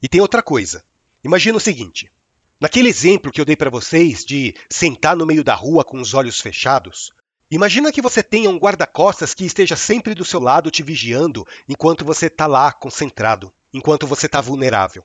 E 0.03 0.09
tem 0.09 0.23
outra 0.23 0.43
coisa. 0.43 0.83
Imagina 1.23 1.59
o 1.59 1.61
seguinte: 1.61 2.11
naquele 2.59 2.89
exemplo 2.89 3.31
que 3.31 3.39
eu 3.39 3.45
dei 3.45 3.55
para 3.55 3.69
vocês 3.69 4.21
de 4.21 4.55
sentar 4.71 5.15
no 5.15 5.27
meio 5.27 5.45
da 5.45 5.55
rua 5.55 5.85
com 5.85 6.01
os 6.01 6.15
olhos 6.15 6.41
fechados, 6.41 7.13
Imagina 7.53 7.93
que 7.93 8.01
você 8.01 8.23
tenha 8.23 8.49
um 8.49 8.57
guarda-costas 8.57 9.35
que 9.35 9.45
esteja 9.45 9.77
sempre 9.77 10.15
do 10.15 10.25
seu 10.25 10.41
lado 10.41 10.71
te 10.71 10.83
vigiando 10.83 11.47
enquanto 11.69 12.03
você 12.03 12.29
está 12.29 12.47
lá 12.47 12.73
concentrado, 12.73 13.53
enquanto 13.75 14.07
você 14.07 14.25
está 14.25 14.41
vulnerável. 14.41 15.05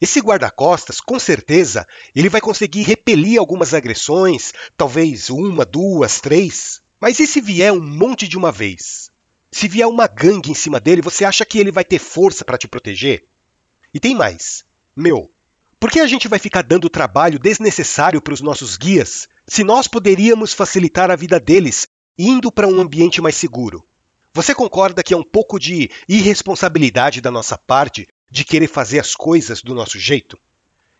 Esse 0.00 0.20
guarda-costas, 0.20 1.00
com 1.00 1.18
certeza, 1.18 1.84
ele 2.14 2.28
vai 2.28 2.40
conseguir 2.40 2.82
repelir 2.82 3.36
algumas 3.36 3.74
agressões, 3.74 4.52
talvez 4.76 5.28
uma, 5.28 5.64
duas, 5.64 6.20
três. 6.20 6.80
Mas 7.00 7.18
e 7.18 7.26
se 7.26 7.40
vier 7.40 7.72
um 7.72 7.80
monte 7.80 8.28
de 8.28 8.38
uma 8.38 8.52
vez? 8.52 9.10
Se 9.50 9.66
vier 9.66 9.88
uma 9.88 10.06
gangue 10.06 10.52
em 10.52 10.54
cima 10.54 10.78
dele, 10.78 11.02
você 11.02 11.24
acha 11.24 11.44
que 11.44 11.58
ele 11.58 11.72
vai 11.72 11.84
ter 11.84 11.98
força 11.98 12.44
para 12.44 12.56
te 12.56 12.68
proteger? 12.68 13.24
E 13.92 13.98
tem 13.98 14.14
mais. 14.14 14.64
Meu, 14.94 15.28
por 15.80 15.90
que 15.90 15.98
a 15.98 16.06
gente 16.06 16.28
vai 16.28 16.38
ficar 16.38 16.62
dando 16.62 16.88
trabalho 16.88 17.40
desnecessário 17.40 18.22
para 18.22 18.34
os 18.34 18.40
nossos 18.40 18.76
guias 18.76 19.28
se 19.48 19.64
nós 19.64 19.88
poderíamos 19.88 20.52
facilitar 20.52 21.10
a 21.10 21.16
vida 21.16 21.40
deles 21.40 21.86
indo 22.18 22.52
para 22.52 22.68
um 22.68 22.80
ambiente 22.80 23.20
mais 23.22 23.34
seguro? 23.34 23.84
Você 24.34 24.54
concorda 24.54 25.02
que 25.02 25.14
é 25.14 25.16
um 25.16 25.24
pouco 25.24 25.58
de 25.58 25.90
irresponsabilidade 26.06 27.20
da 27.20 27.30
nossa 27.30 27.56
parte 27.56 28.06
de 28.30 28.44
querer 28.44 28.68
fazer 28.68 29.00
as 29.00 29.14
coisas 29.14 29.62
do 29.62 29.74
nosso 29.74 29.98
jeito? 29.98 30.38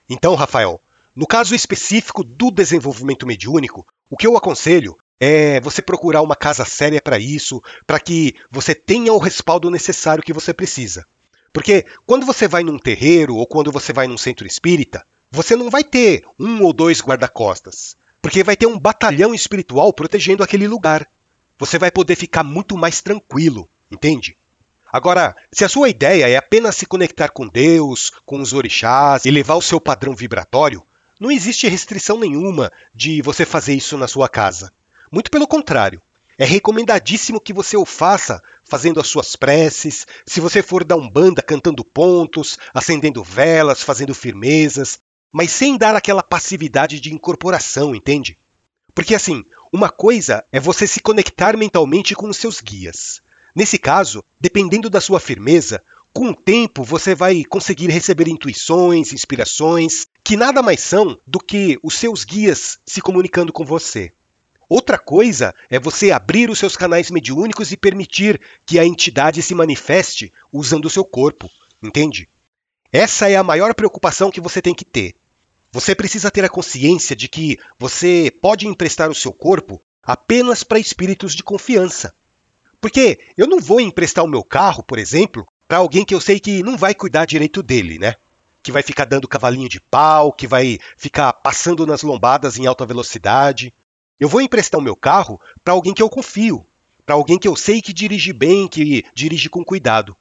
Então, 0.08 0.34
Rafael, 0.34 0.80
No 1.18 1.26
caso 1.26 1.52
específico 1.52 2.22
do 2.22 2.48
desenvolvimento 2.48 3.26
mediúnico, 3.26 3.84
o 4.08 4.16
que 4.16 4.24
eu 4.24 4.36
aconselho 4.36 4.96
é 5.18 5.60
você 5.60 5.82
procurar 5.82 6.22
uma 6.22 6.36
casa 6.36 6.64
séria 6.64 7.02
para 7.02 7.18
isso, 7.18 7.60
para 7.84 7.98
que 7.98 8.36
você 8.48 8.72
tenha 8.72 9.12
o 9.12 9.18
respaldo 9.18 9.68
necessário 9.68 10.22
que 10.22 10.32
você 10.32 10.54
precisa. 10.54 11.04
Porque 11.52 11.84
quando 12.06 12.24
você 12.24 12.46
vai 12.46 12.62
num 12.62 12.78
terreiro 12.78 13.34
ou 13.34 13.48
quando 13.48 13.72
você 13.72 13.92
vai 13.92 14.06
num 14.06 14.16
centro 14.16 14.46
espírita, 14.46 15.04
você 15.28 15.56
não 15.56 15.68
vai 15.68 15.82
ter 15.82 16.22
um 16.38 16.62
ou 16.62 16.72
dois 16.72 17.00
guarda-costas, 17.00 17.96
porque 18.20 18.42
vai 18.42 18.56
ter 18.56 18.66
um 18.66 18.78
batalhão 18.78 19.34
espiritual 19.34 19.92
protegendo 19.92 20.42
aquele 20.42 20.66
lugar. 20.66 21.06
Você 21.58 21.78
vai 21.78 21.90
poder 21.90 22.16
ficar 22.16 22.44
muito 22.44 22.76
mais 22.76 23.00
tranquilo, 23.00 23.68
entende? 23.90 24.36
Agora, 24.90 25.36
se 25.52 25.64
a 25.64 25.68
sua 25.68 25.88
ideia 25.88 26.28
é 26.28 26.36
apenas 26.36 26.76
se 26.76 26.86
conectar 26.86 27.28
com 27.28 27.46
Deus, 27.46 28.10
com 28.24 28.40
os 28.40 28.52
orixás, 28.52 29.26
elevar 29.26 29.56
o 29.56 29.62
seu 29.62 29.80
padrão 29.80 30.14
vibratório, 30.14 30.82
não 31.20 31.30
existe 31.30 31.68
restrição 31.68 32.18
nenhuma 32.18 32.72
de 32.94 33.20
você 33.20 33.44
fazer 33.44 33.74
isso 33.74 33.98
na 33.98 34.08
sua 34.08 34.28
casa. 34.28 34.72
Muito 35.12 35.30
pelo 35.30 35.48
contrário. 35.48 36.00
É 36.38 36.44
recomendadíssimo 36.44 37.40
que 37.40 37.52
você 37.52 37.76
o 37.76 37.84
faça 37.84 38.40
fazendo 38.62 39.00
as 39.00 39.08
suas 39.08 39.34
preces, 39.34 40.06
se 40.24 40.40
você 40.40 40.62
for 40.62 40.84
dar 40.84 40.96
um 40.96 41.10
banda 41.10 41.42
cantando 41.42 41.84
pontos, 41.84 42.56
acendendo 42.72 43.24
velas, 43.24 43.82
fazendo 43.82 44.14
firmezas, 44.14 45.00
mas 45.32 45.50
sem 45.50 45.76
dar 45.76 45.94
aquela 45.94 46.22
passividade 46.22 47.00
de 47.00 47.12
incorporação, 47.12 47.94
entende? 47.94 48.38
Porque 48.94 49.14
assim, 49.14 49.44
uma 49.72 49.90
coisa 49.90 50.44
é 50.50 50.58
você 50.58 50.86
se 50.86 51.00
conectar 51.00 51.56
mentalmente 51.56 52.14
com 52.14 52.28
os 52.28 52.36
seus 52.36 52.60
guias. 52.60 53.22
Nesse 53.54 53.78
caso, 53.78 54.24
dependendo 54.40 54.90
da 54.90 55.00
sua 55.00 55.20
firmeza, 55.20 55.82
com 56.12 56.30
o 56.30 56.34
tempo 56.34 56.82
você 56.82 57.14
vai 57.14 57.44
conseguir 57.44 57.90
receber 57.90 58.28
intuições, 58.28 59.12
inspirações, 59.12 60.06
que 60.24 60.36
nada 60.36 60.62
mais 60.62 60.80
são 60.80 61.18
do 61.26 61.38
que 61.38 61.78
os 61.82 61.94
seus 61.94 62.24
guias 62.24 62.78
se 62.84 63.00
comunicando 63.00 63.52
com 63.52 63.64
você. 63.64 64.12
Outra 64.68 64.98
coisa 64.98 65.54
é 65.70 65.80
você 65.80 66.10
abrir 66.10 66.50
os 66.50 66.58
seus 66.58 66.76
canais 66.76 67.10
mediúnicos 67.10 67.72
e 67.72 67.76
permitir 67.76 68.40
que 68.66 68.78
a 68.78 68.84
entidade 68.84 69.42
se 69.42 69.54
manifeste 69.54 70.32
usando 70.52 70.84
o 70.84 70.90
seu 70.90 71.04
corpo, 71.04 71.50
entende? 71.82 72.28
Essa 72.92 73.30
é 73.30 73.36
a 73.36 73.44
maior 73.44 73.74
preocupação 73.74 74.30
que 74.30 74.40
você 74.40 74.62
tem 74.62 74.74
que 74.74 74.84
ter. 74.84 75.14
Você 75.70 75.94
precisa 75.94 76.30
ter 76.30 76.44
a 76.44 76.48
consciência 76.48 77.14
de 77.14 77.28
que 77.28 77.58
você 77.78 78.32
pode 78.40 78.66
emprestar 78.66 79.10
o 79.10 79.14
seu 79.14 79.32
corpo 79.32 79.80
apenas 80.02 80.64
para 80.64 80.78
espíritos 80.78 81.34
de 81.34 81.42
confiança. 81.42 82.14
Porque 82.80 83.20
eu 83.36 83.46
não 83.46 83.60
vou 83.60 83.80
emprestar 83.80 84.24
o 84.24 84.28
meu 84.28 84.42
carro, 84.42 84.82
por 84.82 84.98
exemplo, 84.98 85.46
para 85.66 85.78
alguém 85.78 86.04
que 86.04 86.14
eu 86.14 86.20
sei 86.20 86.40
que 86.40 86.62
não 86.62 86.78
vai 86.78 86.94
cuidar 86.94 87.26
direito 87.26 87.62
dele, 87.62 87.98
né? 87.98 88.14
Que 88.62 88.72
vai 88.72 88.82
ficar 88.82 89.04
dando 89.04 89.28
cavalinho 89.28 89.68
de 89.68 89.80
pau, 89.80 90.32
que 90.32 90.46
vai 90.46 90.78
ficar 90.96 91.34
passando 91.34 91.86
nas 91.86 92.02
lombadas 92.02 92.56
em 92.56 92.66
alta 92.66 92.86
velocidade. 92.86 93.74
Eu 94.18 94.28
vou 94.28 94.40
emprestar 94.40 94.80
o 94.80 94.82
meu 94.82 94.96
carro 94.96 95.38
para 95.62 95.74
alguém 95.74 95.92
que 95.92 96.02
eu 96.02 96.08
confio, 96.08 96.64
para 97.04 97.14
alguém 97.14 97.38
que 97.38 97.46
eu 97.46 97.54
sei 97.54 97.82
que 97.82 97.92
dirige 97.92 98.32
bem, 98.32 98.66
que 98.66 99.04
dirige 99.14 99.50
com 99.50 99.62
cuidado. 99.62 100.16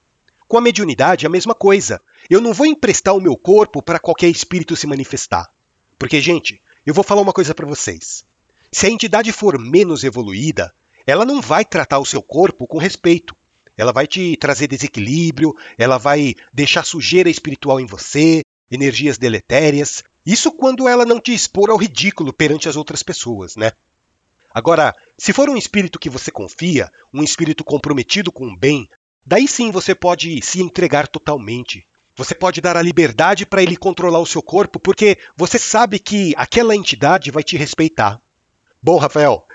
Com 0.48 0.58
a 0.58 0.62
mediunidade, 0.62 1.25
a 1.25 1.30
mesma 1.30 1.54
coisa. 1.54 2.00
Eu 2.30 2.39
não 2.39 2.54
vou 2.54 2.66
emprestar 2.66 3.16
o 3.16 3.22
meu 3.22 3.36
corpo 3.36 3.82
para 3.82 4.00
qualquer 4.00 4.30
espírito 4.30 4.75
se 4.75 4.88
manifestar. 4.88 5.51
Porque, 6.00 6.22
gente, 6.22 6.62
eu 6.86 6.94
vou 6.94 7.04
falar 7.04 7.22
uma 7.22 7.34
coisa 7.34 7.54
para 7.54 7.68
vocês. 7.68 8.25
Se 8.72 8.86
a 8.86 8.89
entidade 8.89 9.32
for 9.32 9.60
menos 9.60 10.04
evoluída, 10.04 10.74
ela 11.06 11.25
não 11.25 11.42
vai 11.42 11.66
tratar 11.66 12.00
o 12.00 12.06
seu 12.06 12.22
corpo 12.22 12.66
com 12.68 12.77
respeito. 12.77 13.36
Ela 13.75 13.92
vai 13.92 14.08
te 14.08 14.36
trazer 14.38 14.68
desequilíbrio, 14.68 15.56
ela 15.77 15.98
vai 15.98 16.36
deixar 16.54 16.86
sujeira 16.86 17.30
espiritual 17.30 17.80
em 17.80 17.86
você, 17.86 18.42
energias 18.72 19.18
deletérias. 19.18 20.04
Isso 20.25 20.51
quando 20.51 20.88
ela 20.88 21.06
não 21.06 21.20
te 21.20 21.34
expor 21.34 21.70
ao 21.70 21.77
ridículo 21.77 22.34
perante 22.34 22.68
as 22.68 22.75
outras 22.75 23.04
pessoas, 23.04 23.56
né? 23.56 23.72
Agora, 24.54 24.96
se 25.18 25.34
for 25.34 25.50
um 25.50 25.58
espírito 25.58 26.00
que 26.00 26.10
você 26.10 26.32
confia, 26.32 26.92
um 27.13 27.22
espírito 27.22 27.63
comprometido 27.63 28.32
com 28.32 28.48
o 28.48 28.58
bem, 28.58 28.88
daí 29.27 29.46
sim 29.46 29.69
você 29.72 29.93
pode 29.93 30.41
se 30.41 30.62
entregar 30.62 31.07
totalmente. 31.07 31.86
Você 32.15 32.34
pode 32.34 32.62
dar 32.62 32.77
a 32.77 32.81
liberdade 32.81 33.46
para 33.46 33.62
ele 33.62 33.75
controlar 33.75 34.19
o 34.19 34.25
seu 34.25 34.41
corpo, 34.41 34.79
porque 34.79 35.19
você 35.36 35.60
sabe 35.60 36.00
que 36.00 36.34
aquela 36.38 36.75
entidade 36.75 37.29
vai 37.29 37.43
te 37.43 37.57
respeitar. 37.57 38.22
Bom, 38.81 38.98
Rafael, 38.98 39.46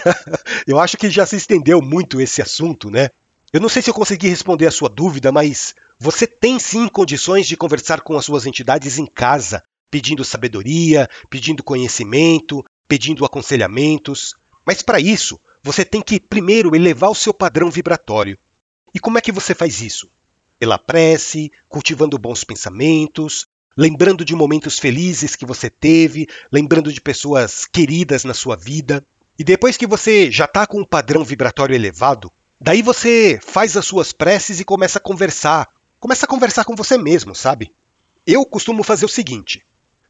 eu 0.66 0.80
acho 0.80 0.96
que 0.96 1.10
já 1.10 1.26
se 1.26 1.36
estendeu 1.36 1.80
muito 1.82 2.20
esse 2.20 2.40
assunto, 2.40 2.90
né? 2.90 3.10
Eu 3.52 3.60
não 3.60 3.68
sei 3.68 3.82
se 3.82 3.90
eu 3.90 3.94
consegui 3.94 4.28
responder 4.28 4.66
a 4.66 4.70
sua 4.70 4.88
dúvida, 4.88 5.30
mas 5.30 5.74
você 6.00 6.26
tem 6.26 6.58
sim 6.58 6.88
condições 6.88 7.46
de 7.46 7.56
conversar 7.56 8.00
com 8.00 8.16
as 8.16 8.24
suas 8.24 8.46
entidades 8.46 8.98
em 8.98 9.06
casa, 9.06 9.62
pedindo 9.90 10.24
sabedoria, 10.24 11.08
pedindo 11.28 11.62
conhecimento, 11.62 12.64
pedindo 12.88 13.24
aconselhamentos. 13.24 14.34
Mas 14.66 14.82
para 14.82 14.98
isso, 14.98 15.38
você 15.62 15.84
tem 15.84 16.00
que 16.00 16.18
primeiro 16.18 16.74
elevar 16.74 17.10
o 17.10 17.14
seu 17.14 17.34
padrão 17.34 17.70
vibratório. 17.70 18.38
E 18.94 19.00
como 19.00 19.18
é 19.18 19.20
que 19.20 19.32
você 19.32 19.54
faz 19.54 19.80
isso? 19.80 20.08
Pela 20.58 20.78
prece, 20.78 21.50
cultivando 21.68 22.18
bons 22.18 22.44
pensamentos, 22.44 23.46
lembrando 23.76 24.24
de 24.24 24.34
momentos 24.34 24.78
felizes 24.78 25.36
que 25.36 25.46
você 25.46 25.70
teve, 25.70 26.26
lembrando 26.50 26.92
de 26.92 27.00
pessoas 27.00 27.64
queridas 27.64 28.24
na 28.24 28.34
sua 28.34 28.56
vida. 28.56 29.04
E 29.38 29.44
depois 29.44 29.76
que 29.76 29.86
você 29.86 30.30
já 30.32 30.46
está 30.46 30.66
com 30.66 30.80
um 30.80 30.84
padrão 30.84 31.24
vibratório 31.24 31.76
elevado, 31.76 32.32
daí 32.60 32.82
você 32.82 33.38
faz 33.40 33.76
as 33.76 33.86
suas 33.86 34.12
preces 34.12 34.58
e 34.58 34.64
começa 34.64 34.98
a 34.98 35.02
conversar. 35.02 35.68
Começa 36.00 36.26
a 36.26 36.28
conversar 36.28 36.64
com 36.64 36.74
você 36.74 36.98
mesmo, 36.98 37.34
sabe? 37.34 37.72
Eu 38.26 38.44
costumo 38.44 38.82
fazer 38.82 39.04
o 39.04 39.08
seguinte: 39.08 39.64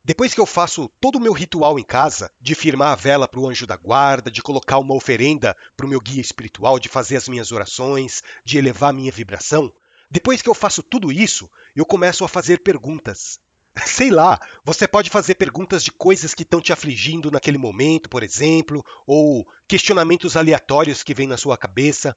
depois 0.04 0.32
que 0.32 0.40
eu 0.40 0.46
faço 0.46 0.90
todo 1.00 1.16
o 1.16 1.20
meu 1.20 1.32
ritual 1.32 1.78
em 1.78 1.84
casa, 1.84 2.30
de 2.40 2.54
firmar 2.54 2.92
a 2.92 2.96
vela 2.96 3.28
para 3.28 3.40
o 3.40 3.46
anjo 3.46 3.66
da 3.66 3.76
guarda, 3.76 4.30
de 4.30 4.42
colocar 4.42 4.78
uma 4.78 4.94
oferenda 4.94 5.56
para 5.76 5.86
o 5.86 5.88
meu 5.88 6.00
guia 6.00 6.20
espiritual, 6.20 6.78
de 6.78 6.88
fazer 6.88 7.16
as 7.16 7.28
minhas 7.28 7.52
orações, 7.52 8.22
de 8.44 8.58
elevar 8.58 8.90
a 8.90 8.92
minha 8.92 9.12
vibração, 9.12 9.72
depois 10.10 10.40
que 10.40 10.48
eu 10.48 10.54
faço 10.54 10.82
tudo 10.82 11.12
isso, 11.12 11.50
eu 11.76 11.84
começo 11.84 12.24
a 12.24 12.28
fazer 12.28 12.62
perguntas. 12.62 13.40
Sei 13.84 14.10
lá, 14.10 14.38
você 14.64 14.88
pode 14.88 15.10
fazer 15.10 15.34
perguntas 15.34 15.84
de 15.84 15.92
coisas 15.92 16.34
que 16.34 16.42
estão 16.42 16.60
te 16.60 16.72
afligindo 16.72 17.30
naquele 17.30 17.58
momento, 17.58 18.08
por 18.08 18.22
exemplo, 18.22 18.84
ou 19.06 19.46
questionamentos 19.66 20.36
aleatórios 20.36 21.02
que 21.02 21.14
vêm 21.14 21.26
na 21.26 21.36
sua 21.36 21.58
cabeça. 21.58 22.16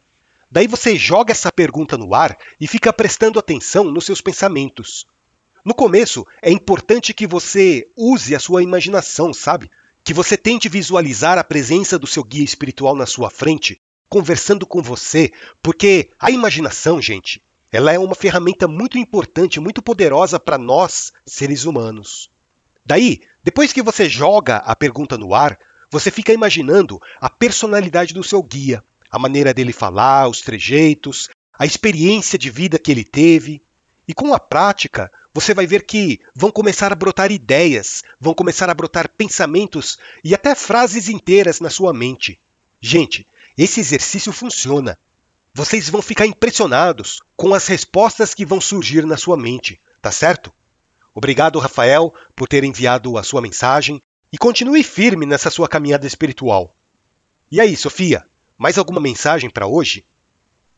Daí 0.50 0.68
você 0.68 0.96
joga 0.96 1.32
essa 1.32 1.52
pergunta 1.52 1.98
no 1.98 2.14
ar 2.14 2.38
e 2.60 2.68
fica 2.68 2.94
prestando 2.94 3.40
atenção 3.40 3.86
nos 3.86 4.06
seus 4.06 4.22
pensamentos. 4.22 5.06
No 5.64 5.76
começo, 5.76 6.26
é 6.42 6.52
importante 6.52 7.14
que 7.14 7.28
você 7.28 7.88
use 7.96 8.36
a 8.36 8.40
sua 8.40 8.64
imaginação, 8.64 9.34
sabe? 9.34 9.70
Que 10.04 10.14
você 10.14 10.36
tente 10.36 10.68
visualizar 10.68 11.38
a 11.38 11.44
presença 11.44 12.00
do 12.00 12.08
seu 12.08 12.24
guia 12.24 12.44
espiritual 12.44 12.96
na 12.96 13.06
sua 13.06 13.30
frente, 13.30 13.78
conversando 14.10 14.66
com 14.66 14.82
você, 14.82 15.32
porque 15.62 16.10
a 16.20 16.32
imaginação, 16.32 17.00
gente, 17.00 17.42
ela 17.72 17.94
é 17.94 18.00
uma 18.00 18.16
ferramenta 18.16 18.68
muito 18.68 18.98
importante, 18.98 19.60
muito 19.60 19.82
poderosa 19.82 20.40
para 20.40 20.58
nós, 20.58 21.14
seres 21.26 21.66
humanos. 21.66 22.30
Daí, 22.86 23.22
depois 23.44 23.72
que 23.72 23.84
você 23.84 24.10
joga 24.10 24.58
a 24.58 24.76
pergunta 24.76 25.18
no 25.18 25.34
ar, 25.34 25.58
você 25.92 26.10
fica 26.10 26.34
imaginando 26.34 27.00
a 27.20 27.30
personalidade 27.30 28.14
do 28.14 28.24
seu 28.24 28.42
guia, 28.42 28.84
a 29.12 29.20
maneira 29.20 29.54
dele 29.54 29.74
falar, 29.74 30.28
os 30.28 30.42
trejeitos, 30.42 31.30
a 31.58 31.66
experiência 31.66 32.40
de 32.40 32.50
vida 32.50 32.80
que 32.80 32.92
ele 32.92 33.04
teve. 33.04 33.62
E 34.08 34.14
com 34.14 34.34
a 34.34 34.40
prática, 34.40 35.12
você 35.34 35.54
vai 35.54 35.66
ver 35.66 35.86
que 35.86 36.20
vão 36.36 36.52
começar 36.52 36.92
a 36.92 36.96
brotar 36.96 37.32
ideias, 37.32 38.04
vão 38.20 38.34
começar 38.34 38.70
a 38.70 38.74
brotar 38.74 39.10
pensamentos 39.10 39.98
e 40.24 40.36
até 40.36 40.54
frases 40.56 41.08
inteiras 41.08 41.60
na 41.60 41.70
sua 41.70 41.94
mente. 41.94 42.38
Gente, 42.82 43.28
esse 43.58 43.80
exercício 43.80 44.34
funciona. 44.34 45.00
Vocês 45.54 45.90
vão 45.90 46.02
ficar 46.02 46.26
impressionados 46.26 47.22
com 47.36 47.54
as 47.54 47.68
respostas 47.68 48.34
que 48.34 48.46
vão 48.46 48.60
surgir 48.60 49.06
na 49.06 49.18
sua 49.18 49.38
mente, 49.38 49.80
tá 50.02 50.12
certo? 50.12 50.52
Obrigado, 51.14 51.60
Rafael, 51.60 52.14
por 52.36 52.48
ter 52.48 52.64
enviado 52.64 53.18
a 53.18 53.24
sua 53.24 53.42
mensagem 53.42 54.02
e 54.32 54.38
continue 54.38 54.84
firme 54.84 55.26
nessa 55.26 55.50
sua 55.50 55.68
caminhada 55.68 56.08
espiritual. 56.08 56.74
E 57.52 57.60
aí, 57.60 57.76
Sofia, 57.76 58.26
mais 58.58 58.78
alguma 58.78 59.02
mensagem 59.02 59.50
para 59.50 59.68
hoje? 59.68 60.06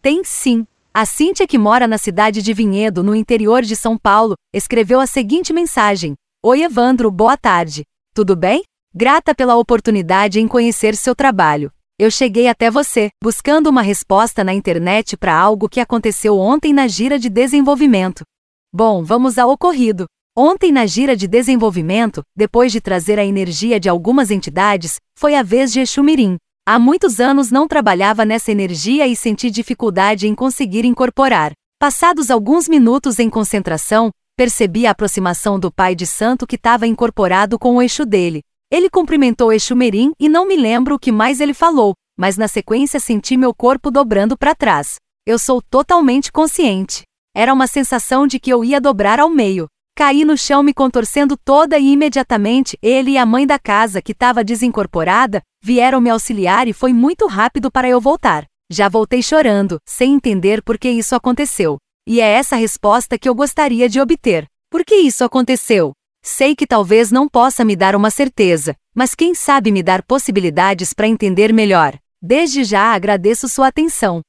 Tem 0.01 0.23
sim. 0.23 0.65
A 0.95 1.07
Cíntia, 1.07 1.47
que 1.47 1.57
mora 1.57 1.87
na 1.87 1.97
cidade 1.97 2.39
de 2.39 2.53
Vinhedo, 2.53 3.01
no 3.01 3.15
interior 3.15 3.63
de 3.63 3.75
São 3.75 3.97
Paulo, 3.97 4.35
escreveu 4.53 4.99
a 4.99 5.07
seguinte 5.07 5.51
mensagem: 5.51 6.13
Oi, 6.45 6.61
Evandro, 6.61 7.09
boa 7.09 7.35
tarde. 7.35 7.81
Tudo 8.13 8.35
bem? 8.35 8.61
Grata 8.93 9.33
pela 9.33 9.55
oportunidade 9.55 10.39
em 10.39 10.47
conhecer 10.47 10.95
seu 10.95 11.15
trabalho. 11.15 11.71
Eu 11.97 12.11
cheguei 12.11 12.47
até 12.47 12.69
você, 12.69 13.09
buscando 13.23 13.71
uma 13.71 13.81
resposta 13.81 14.43
na 14.43 14.53
internet 14.53 15.17
para 15.17 15.35
algo 15.35 15.67
que 15.67 15.79
aconteceu 15.79 16.37
ontem 16.37 16.71
na 16.71 16.87
gira 16.87 17.17
de 17.17 17.27
desenvolvimento. 17.27 18.23
Bom, 18.71 19.03
vamos 19.03 19.39
ao 19.39 19.49
ocorrido. 19.49 20.05
Ontem, 20.37 20.71
na 20.71 20.85
gira 20.85 21.15
de 21.15 21.27
desenvolvimento, 21.27 22.21
depois 22.35 22.71
de 22.71 22.79
trazer 22.79 23.17
a 23.17 23.25
energia 23.25 23.79
de 23.79 23.89
algumas 23.89 24.29
entidades, 24.29 24.97
foi 25.17 25.33
a 25.33 25.41
vez 25.41 25.73
de 25.73 25.79
Exumirim, 25.79 26.37
Há 26.65 26.79
muitos 26.79 27.19
anos 27.19 27.51
não 27.51 27.67
trabalhava 27.67 28.25
nessa 28.25 28.51
energia 28.51 29.07
e 29.07 29.15
senti 29.15 29.51
dificuldade 29.51 30.27
em 30.27 30.35
conseguir 30.35 30.85
incorporar. 30.85 31.51
Passados 31.77 32.31
alguns 32.31 32.69
minutos 32.69 33.19
em 33.19 33.29
concentração, 33.29 34.11
Percebi 34.35 34.87
a 34.87 34.91
aproximação 34.91 35.59
do 35.59 35.71
pai 35.71 35.93
de 35.93 36.07
santo 36.07 36.47
que 36.47 36.55
estava 36.55 36.87
incorporado 36.87 37.59
com 37.59 37.75
o 37.75 37.81
eixo 37.83 38.03
dele. 38.03 38.41
Ele 38.71 38.89
cumprimentou 38.89 39.49
o 39.49 39.51
eixo 39.51 39.75
Merim 39.75 40.11
e 40.19 40.27
não 40.27 40.47
me 40.47 40.55
lembro 40.55 40.95
o 40.95 40.99
que 40.99 41.11
mais 41.11 41.39
ele 41.39 41.53
falou, 41.53 41.93
mas 42.17 42.35
na 42.35 42.47
sequência 42.47 42.99
senti 42.99 43.37
meu 43.37 43.53
corpo 43.53 43.91
dobrando 43.91 44.35
para 44.35 44.55
trás. 44.55 44.95
Eu 45.23 45.37
sou 45.37 45.61
totalmente 45.61 46.31
consciente. 46.31 47.03
Era 47.35 47.53
uma 47.53 47.67
sensação 47.67 48.25
de 48.25 48.39
que 48.39 48.51
eu 48.51 48.63
ia 48.63 48.81
dobrar 48.81 49.19
ao 49.19 49.29
meio. 49.29 49.67
Caí 49.95 50.25
no 50.25 50.35
chão 50.35 50.63
me 50.63 50.73
contorcendo 50.73 51.37
toda 51.37 51.77
e 51.77 51.91
imediatamente 51.91 52.75
ele 52.81 53.11
e 53.11 53.17
a 53.19 53.27
mãe 53.27 53.45
da 53.45 53.59
casa, 53.59 54.01
que 54.01 54.13
estava 54.13 54.43
desincorporada, 54.43 55.43
vieram 55.63 56.01
me 56.01 56.09
auxiliar 56.09 56.67
e 56.67 56.73
foi 56.73 56.91
muito 56.91 57.25
rápido 57.25 57.71
para 57.71 57.87
eu 57.87 58.01
voltar. 58.01 58.45
Já 58.69 58.89
voltei 58.89 59.23
chorando, 59.23 59.77
sem 59.87 60.13
entender 60.13 60.61
por 60.61 60.77
que 60.77 60.89
isso 60.89 61.15
aconteceu. 61.15 61.77
E 62.05 62.19
é 62.19 62.27
essa 62.27 62.57
resposta 62.57 63.17
que 63.17 63.29
eu 63.29 63.33
gostaria 63.33 63.87
de 63.87 64.01
obter. 64.01 64.45
Por 64.69 64.83
que 64.83 64.95
isso 64.95 65.23
aconteceu? 65.23 65.93
Sei 66.21 66.55
que 66.55 66.67
talvez 66.67 67.11
não 67.11 67.29
possa 67.29 67.63
me 67.63 67.75
dar 67.75 67.95
uma 67.95 68.09
certeza, 68.09 68.75
mas 68.93 69.15
quem 69.15 69.33
sabe 69.33 69.71
me 69.71 69.81
dar 69.81 70.03
possibilidades 70.03 70.93
para 70.93 71.07
entender 71.07 71.53
melhor. 71.53 71.97
Desde 72.21 72.63
já 72.63 72.93
agradeço 72.93 73.47
sua 73.47 73.67
atenção. 73.67 74.21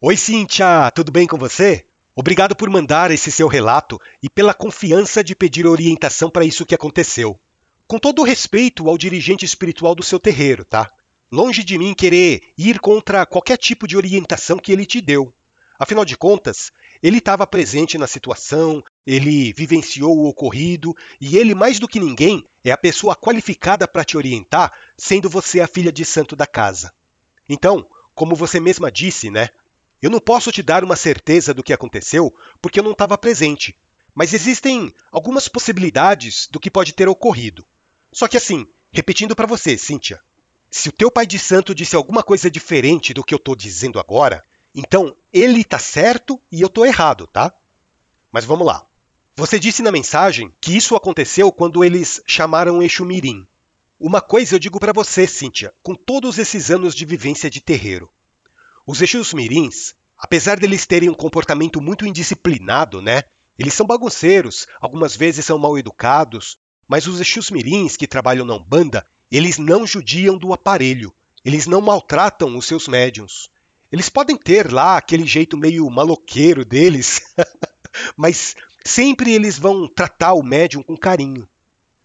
Oi, 0.00 0.16
Cíntia, 0.16 0.90
tudo 0.94 1.10
bem 1.10 1.26
com 1.26 1.36
você? 1.36 1.86
Obrigado 2.14 2.54
por 2.54 2.70
mandar 2.70 3.10
esse 3.10 3.30
seu 3.30 3.48
relato 3.48 3.98
e 4.22 4.28
pela 4.28 4.54
confiança 4.54 5.22
de 5.22 5.34
pedir 5.34 5.66
orientação 5.66 6.30
para 6.30 6.44
isso 6.44 6.66
que 6.66 6.74
aconteceu. 6.74 7.40
Com 7.90 7.98
todo 7.98 8.22
respeito 8.22 8.88
ao 8.88 8.96
dirigente 8.96 9.44
espiritual 9.44 9.96
do 9.96 10.02
seu 10.04 10.20
terreiro, 10.20 10.64
tá? 10.64 10.86
Longe 11.28 11.64
de 11.64 11.76
mim 11.76 11.92
querer 11.92 12.40
ir 12.56 12.78
contra 12.78 13.26
qualquer 13.26 13.56
tipo 13.56 13.84
de 13.84 13.96
orientação 13.96 14.58
que 14.58 14.70
ele 14.70 14.86
te 14.86 15.00
deu. 15.00 15.34
Afinal 15.76 16.04
de 16.04 16.16
contas, 16.16 16.70
ele 17.02 17.18
estava 17.18 17.48
presente 17.48 17.98
na 17.98 18.06
situação, 18.06 18.80
ele 19.04 19.52
vivenciou 19.52 20.16
o 20.16 20.28
ocorrido 20.28 20.94
e 21.20 21.36
ele, 21.36 21.52
mais 21.52 21.80
do 21.80 21.88
que 21.88 21.98
ninguém, 21.98 22.44
é 22.62 22.70
a 22.70 22.78
pessoa 22.78 23.16
qualificada 23.16 23.88
para 23.88 24.04
te 24.04 24.16
orientar, 24.16 24.70
sendo 24.96 25.28
você 25.28 25.60
a 25.60 25.66
filha 25.66 25.90
de 25.90 26.04
santo 26.04 26.36
da 26.36 26.46
casa. 26.46 26.92
Então, 27.48 27.84
como 28.14 28.36
você 28.36 28.60
mesma 28.60 28.88
disse, 28.92 29.32
né? 29.32 29.48
Eu 30.00 30.10
não 30.10 30.20
posso 30.20 30.52
te 30.52 30.62
dar 30.62 30.84
uma 30.84 30.94
certeza 30.94 31.52
do 31.52 31.64
que 31.64 31.72
aconteceu 31.72 32.32
porque 32.62 32.78
eu 32.78 32.84
não 32.84 32.92
estava 32.92 33.18
presente, 33.18 33.76
mas 34.14 34.32
existem 34.32 34.94
algumas 35.10 35.48
possibilidades 35.48 36.46
do 36.48 36.60
que 36.60 36.70
pode 36.70 36.92
ter 36.92 37.08
ocorrido. 37.08 37.66
Só 38.12 38.26
que 38.28 38.36
assim, 38.36 38.66
repetindo 38.90 39.36
para 39.36 39.46
você, 39.46 39.78
Cíntia, 39.78 40.20
se 40.70 40.88
o 40.88 40.92
teu 40.92 41.10
pai 41.10 41.26
de 41.26 41.38
santo 41.38 41.74
disse 41.74 41.96
alguma 41.96 42.22
coisa 42.22 42.50
diferente 42.50 43.12
do 43.12 43.24
que 43.24 43.34
eu 43.34 43.38
estou 43.38 43.56
dizendo 43.56 43.98
agora, 43.98 44.42
então 44.74 45.16
ele 45.32 45.62
está 45.62 45.78
certo 45.78 46.40
e 46.50 46.60
eu 46.60 46.68
estou 46.68 46.86
errado, 46.86 47.26
tá? 47.26 47.52
Mas 48.30 48.44
vamos 48.44 48.66
lá. 48.66 48.86
Você 49.34 49.58
disse 49.58 49.82
na 49.82 49.90
mensagem 49.90 50.52
que 50.60 50.76
isso 50.76 50.94
aconteceu 50.94 51.50
quando 51.50 51.82
eles 51.82 52.22
chamaram 52.26 52.82
Exu 52.82 53.04
Mirim. 53.04 53.46
Uma 53.98 54.20
coisa 54.20 54.54
eu 54.54 54.58
digo 54.58 54.78
para 54.78 54.92
você, 54.92 55.26
Cíntia, 55.26 55.74
com 55.82 55.94
todos 55.94 56.38
esses 56.38 56.70
anos 56.70 56.94
de 56.94 57.04
vivência 57.04 57.50
de 57.50 57.60
terreiro. 57.60 58.10
Os 58.86 59.02
Exus 59.02 59.34
Mirins, 59.34 59.94
apesar 60.16 60.58
deles 60.58 60.86
terem 60.86 61.08
um 61.08 61.14
comportamento 61.14 61.80
muito 61.80 62.06
indisciplinado, 62.06 63.02
né? 63.02 63.22
Eles 63.58 63.74
são 63.74 63.86
bagunceiros, 63.86 64.66
algumas 64.80 65.14
vezes 65.14 65.44
são 65.44 65.58
mal 65.58 65.76
educados, 65.76 66.58
mas 66.90 67.06
os 67.06 67.20
Exus 67.20 67.52
Mirins 67.52 67.96
que 67.96 68.08
trabalham 68.08 68.44
na 68.44 68.56
Umbanda, 68.56 69.06
eles 69.30 69.58
não 69.58 69.86
judiam 69.86 70.36
do 70.36 70.52
aparelho, 70.52 71.14
eles 71.44 71.68
não 71.68 71.80
maltratam 71.80 72.58
os 72.58 72.66
seus 72.66 72.88
médiums. 72.88 73.48
Eles 73.92 74.08
podem 74.08 74.36
ter 74.36 74.72
lá 74.72 74.96
aquele 74.96 75.24
jeito 75.24 75.56
meio 75.56 75.88
maloqueiro 75.88 76.64
deles, 76.64 77.20
mas 78.16 78.56
sempre 78.84 79.32
eles 79.32 79.56
vão 79.56 79.86
tratar 79.86 80.34
o 80.34 80.42
médium 80.42 80.82
com 80.82 80.96
carinho. 80.96 81.48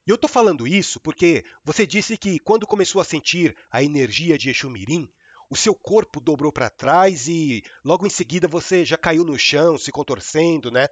E 0.06 0.12
eu 0.12 0.20
tô 0.20 0.28
falando 0.28 0.68
isso 0.68 1.00
porque 1.00 1.44
você 1.64 1.88
disse 1.88 2.16
que 2.16 2.38
quando 2.38 2.68
começou 2.68 3.02
a 3.02 3.06
sentir 3.06 3.58
a 3.72 3.82
energia 3.82 4.38
de 4.38 4.52
Exumirim, 4.52 5.10
o 5.50 5.56
seu 5.56 5.74
corpo 5.74 6.22
dobrou 6.22 6.54
para 6.54 6.70
trás 6.70 7.28
e 7.28 7.64
logo 7.84 8.06
em 8.06 8.10
seguida 8.12 8.48
você 8.48 8.86
já 8.86 9.00
caiu 9.00 9.24
no 9.24 9.38
chão, 9.40 9.80
se 9.80 9.92
contorcendo, 9.92 10.70
né? 10.70 10.88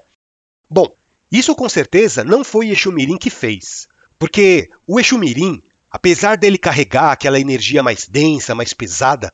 Bom, 0.68 0.92
isso 1.34 1.56
com 1.56 1.68
certeza 1.68 2.24
não 2.24 2.44
foi 2.44 2.70
Exumirim 2.70 3.18
que 3.18 3.32
fez, 3.32 3.88
porque 4.18 4.70
o 4.88 5.00
Exumirim 5.00 5.62
Apesar 5.94 6.38
dele 6.38 6.58
carregar 6.58 7.12
aquela 7.12 7.40
energia 7.40 7.84
mais 7.84 8.08
densa, 8.08 8.56
mais 8.56 8.74
pesada, 8.74 9.32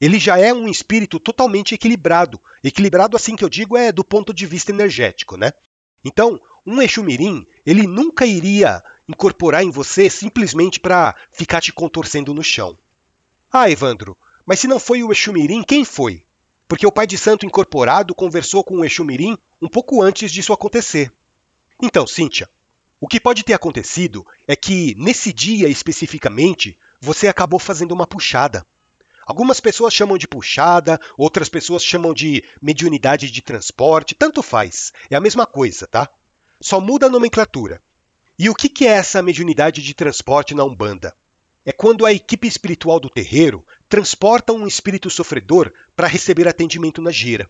ele 0.00 0.18
já 0.18 0.36
é 0.36 0.52
um 0.52 0.66
espírito 0.66 1.20
totalmente 1.20 1.72
equilibrado. 1.72 2.42
Equilibrado, 2.64 3.16
assim 3.16 3.36
que 3.36 3.44
eu 3.44 3.48
digo, 3.48 3.76
é 3.76 3.92
do 3.92 4.04
ponto 4.04 4.34
de 4.34 4.44
vista 4.44 4.72
energético, 4.72 5.36
né? 5.36 5.52
Então, 6.04 6.40
um 6.66 6.82
Exu 6.82 7.04
Mirim, 7.04 7.46
ele 7.64 7.86
nunca 7.86 8.26
iria 8.26 8.82
incorporar 9.08 9.62
em 9.62 9.70
você 9.70 10.10
simplesmente 10.10 10.80
para 10.80 11.14
ficar 11.30 11.60
te 11.60 11.72
contorcendo 11.72 12.34
no 12.34 12.42
chão. 12.42 12.76
Ah, 13.52 13.70
Evandro, 13.70 14.18
mas 14.44 14.58
se 14.58 14.66
não 14.66 14.80
foi 14.80 15.04
o 15.04 15.12
Exu 15.12 15.32
Mirim, 15.32 15.62
quem 15.62 15.84
foi? 15.84 16.24
Porque 16.66 16.86
o 16.86 16.92
pai 16.92 17.06
de 17.06 17.16
santo 17.16 17.46
incorporado 17.46 18.16
conversou 18.16 18.64
com 18.64 18.78
o 18.78 18.84
Exu 18.84 19.04
Mirim 19.04 19.38
um 19.62 19.68
pouco 19.68 20.02
antes 20.02 20.32
disso 20.32 20.52
acontecer. 20.52 21.12
Então, 21.80 22.04
Cíntia, 22.04 22.50
o 23.00 23.08
que 23.08 23.18
pode 23.18 23.42
ter 23.42 23.54
acontecido 23.54 24.26
é 24.46 24.54
que, 24.54 24.94
nesse 24.98 25.32
dia 25.32 25.68
especificamente, 25.68 26.78
você 27.00 27.28
acabou 27.28 27.58
fazendo 27.58 27.92
uma 27.92 28.06
puxada. 28.06 28.66
Algumas 29.26 29.58
pessoas 29.58 29.94
chamam 29.94 30.18
de 30.18 30.28
puxada, 30.28 31.00
outras 31.16 31.48
pessoas 31.48 31.82
chamam 31.82 32.12
de 32.12 32.44
mediunidade 32.60 33.30
de 33.30 33.40
transporte, 33.40 34.14
tanto 34.14 34.42
faz, 34.42 34.92
é 35.08 35.16
a 35.16 35.20
mesma 35.20 35.46
coisa, 35.46 35.86
tá? 35.86 36.10
Só 36.60 36.78
muda 36.78 37.06
a 37.06 37.10
nomenclatura. 37.10 37.82
E 38.38 38.50
o 38.50 38.54
que 38.54 38.86
é 38.86 38.90
essa 38.90 39.22
mediunidade 39.22 39.82
de 39.82 39.94
transporte 39.94 40.54
na 40.54 40.64
Umbanda? 40.64 41.14
É 41.64 41.72
quando 41.72 42.04
a 42.04 42.12
equipe 42.12 42.46
espiritual 42.46 43.00
do 43.00 43.08
terreiro 43.08 43.66
transporta 43.88 44.52
um 44.52 44.66
espírito 44.66 45.08
sofredor 45.08 45.72
para 45.96 46.06
receber 46.06 46.48
atendimento 46.48 47.00
na 47.00 47.10
gira. 47.10 47.48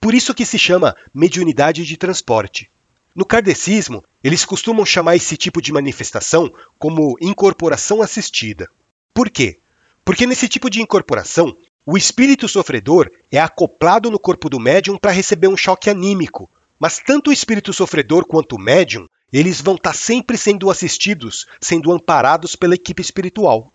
Por 0.00 0.14
isso 0.14 0.34
que 0.34 0.46
se 0.46 0.58
chama 0.58 0.96
mediunidade 1.12 1.84
de 1.84 1.96
transporte. 1.98 2.70
No 3.16 3.24
kardecismo, 3.24 4.04
eles 4.22 4.44
costumam 4.44 4.84
chamar 4.84 5.16
esse 5.16 5.38
tipo 5.38 5.62
de 5.62 5.72
manifestação 5.72 6.52
como 6.78 7.16
incorporação 7.18 8.02
assistida. 8.02 8.68
Por 9.14 9.30
quê? 9.30 9.58
Porque 10.04 10.26
nesse 10.26 10.46
tipo 10.46 10.68
de 10.68 10.82
incorporação, 10.82 11.56
o 11.86 11.96
espírito 11.96 12.46
sofredor 12.46 13.10
é 13.32 13.40
acoplado 13.40 14.10
no 14.10 14.18
corpo 14.18 14.50
do 14.50 14.60
médium 14.60 14.98
para 14.98 15.12
receber 15.12 15.48
um 15.48 15.56
choque 15.56 15.88
anímico, 15.88 16.50
mas 16.78 16.98
tanto 16.98 17.30
o 17.30 17.32
espírito 17.32 17.72
sofredor 17.72 18.26
quanto 18.26 18.56
o 18.56 18.60
médium, 18.60 19.08
eles 19.32 19.62
vão 19.62 19.76
estar 19.76 19.92
tá 19.92 19.96
sempre 19.96 20.36
sendo 20.36 20.70
assistidos, 20.70 21.46
sendo 21.58 21.92
amparados 21.92 22.54
pela 22.54 22.74
equipe 22.74 23.00
espiritual. 23.00 23.72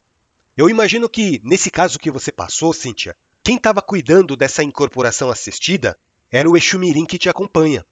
Eu 0.56 0.70
imagino 0.70 1.10
que, 1.10 1.42
nesse 1.44 1.72
caso 1.72 1.98
que 1.98 2.12
você 2.12 2.32
passou, 2.32 2.72
Cíntia, 2.74 3.18
quem 3.44 3.56
estava 3.56 3.82
cuidando 3.82 4.38
dessa 4.38 4.64
incorporação 4.64 5.32
assistida 5.32 5.98
era 6.30 6.48
o 6.48 6.56
Exu 6.56 6.78
Mirim 6.78 7.06
que 7.06 7.18
te 7.18 7.28
acompanha. 7.28 7.84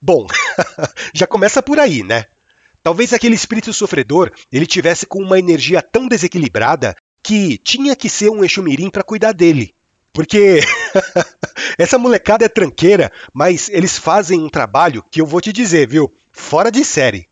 Bom, 0.00 0.26
já 1.14 1.26
começa 1.26 1.62
por 1.62 1.78
aí, 1.78 2.02
né? 2.02 2.24
Talvez 2.82 3.12
aquele 3.12 3.34
espírito 3.34 3.72
sofredor 3.72 4.32
ele 4.50 4.66
tivesse 4.66 5.06
com 5.06 5.22
uma 5.22 5.38
energia 5.38 5.82
tão 5.82 6.06
desequilibrada 6.06 6.94
que 7.22 7.58
tinha 7.58 7.94
que 7.96 8.08
ser 8.08 8.30
um 8.30 8.44
Exumirim 8.44 8.90
para 8.90 9.02
cuidar 9.02 9.32
dele. 9.32 9.74
Porque 10.12 10.60
essa 11.76 11.98
molecada 11.98 12.44
é 12.44 12.48
tranqueira, 12.48 13.12
mas 13.32 13.68
eles 13.68 13.98
fazem 13.98 14.40
um 14.40 14.48
trabalho 14.48 15.04
que 15.10 15.20
eu 15.20 15.26
vou 15.26 15.40
te 15.40 15.52
dizer, 15.52 15.88
viu? 15.88 16.12
Fora 16.32 16.70
de 16.70 16.84
série. 16.84 17.28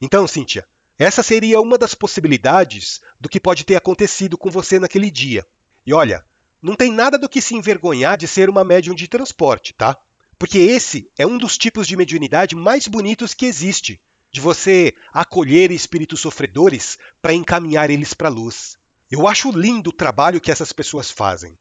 Então, 0.00 0.26
Cíntia, 0.26 0.66
essa 0.98 1.22
seria 1.22 1.60
uma 1.60 1.76
das 1.76 1.94
possibilidades 1.94 3.00
do 3.20 3.28
que 3.28 3.40
pode 3.40 3.64
ter 3.64 3.76
acontecido 3.76 4.38
com 4.38 4.50
você 4.50 4.78
naquele 4.78 5.10
dia. 5.10 5.44
E 5.86 5.92
olha, 5.92 6.24
não 6.62 6.76
tem 6.76 6.90
nada 6.90 7.18
do 7.18 7.28
que 7.28 7.42
se 7.42 7.54
envergonhar 7.54 8.16
de 8.16 8.26
ser 8.26 8.48
uma 8.48 8.64
médium 8.64 8.94
de 8.94 9.06
transporte, 9.06 9.74
tá? 9.74 9.98
Porque 10.44 10.58
esse 10.58 11.08
é 11.18 11.26
um 11.26 11.38
dos 11.38 11.56
tipos 11.56 11.86
de 11.86 11.96
mediunidade 11.96 12.54
mais 12.54 12.86
bonitos 12.86 13.32
que 13.32 13.46
existe, 13.46 13.98
de 14.30 14.42
você 14.42 14.92
acolher 15.10 15.72
espíritos 15.72 16.20
sofredores 16.20 16.98
para 17.22 17.32
encaminhar 17.32 17.88
eles 17.88 18.12
para 18.12 18.28
a 18.28 18.30
luz. 18.30 18.76
Eu 19.10 19.26
acho 19.26 19.50
lindo 19.50 19.88
o 19.88 19.92
trabalho 19.96 20.42
que 20.42 20.50
essas 20.50 20.70
pessoas 20.70 21.10
fazem. 21.10 21.56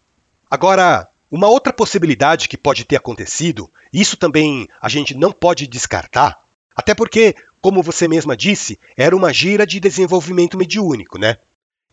Agora, 0.51 1.07
uma 1.31 1.47
outra 1.47 1.71
possibilidade 1.71 2.49
que 2.49 2.57
pode 2.57 2.83
ter 2.83 2.97
acontecido, 2.97 3.71
isso 3.93 4.17
também 4.17 4.67
a 4.81 4.89
gente 4.89 5.15
não 5.15 5.31
pode 5.31 5.65
descartar, 5.65 6.43
até 6.75 6.93
porque, 6.93 7.37
como 7.61 7.81
você 7.81 8.05
mesma 8.05 8.35
disse, 8.35 8.77
era 8.97 9.15
uma 9.15 9.31
gira 9.31 9.65
de 9.65 9.79
desenvolvimento 9.79 10.57
mediúnico, 10.57 11.17
né? 11.17 11.37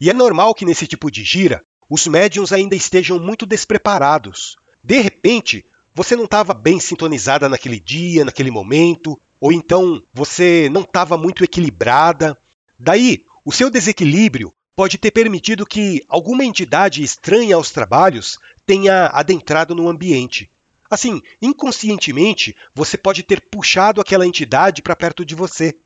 E 0.00 0.10
é 0.10 0.12
normal 0.12 0.56
que 0.56 0.64
nesse 0.64 0.88
tipo 0.88 1.08
de 1.08 1.22
gira 1.22 1.62
os 1.88 2.08
médiums 2.08 2.50
ainda 2.50 2.74
estejam 2.74 3.20
muito 3.20 3.46
despreparados. 3.46 4.56
De 4.82 5.00
repente, 5.00 5.64
você 5.94 6.16
não 6.16 6.24
estava 6.24 6.54
bem 6.54 6.78
sintonizada 6.78 7.48
naquele 7.48 7.80
dia, 7.80 8.24
naquele 8.24 8.50
momento, 8.50 9.20
ou 9.40 9.52
então 9.52 10.02
você 10.12 10.68
não 10.70 10.82
estava 10.82 11.16
muito 11.16 11.42
equilibrada. 11.42 12.38
Daí, 12.78 13.24
o 13.44 13.52
seu 13.52 13.70
desequilíbrio 13.70 14.52
pode 14.76 14.98
ter 14.98 15.10
permitido 15.10 15.66
que 15.66 16.02
alguma 16.08 16.44
entidade 16.44 17.02
estranha 17.02 17.56
aos 17.56 17.70
trabalhos 17.70 18.38
tenha 18.64 19.06
adentrado 19.06 19.74
no 19.74 19.88
ambiente. 19.88 20.50
Assim, 20.88 21.20
inconscientemente, 21.40 22.56
você 22.74 22.96
pode 22.96 23.22
ter 23.22 23.40
puxado 23.48 24.00
aquela 24.00 24.26
entidade 24.26 24.82
para 24.82 24.96
perto 24.96 25.24
de 25.24 25.34
você. 25.34 25.76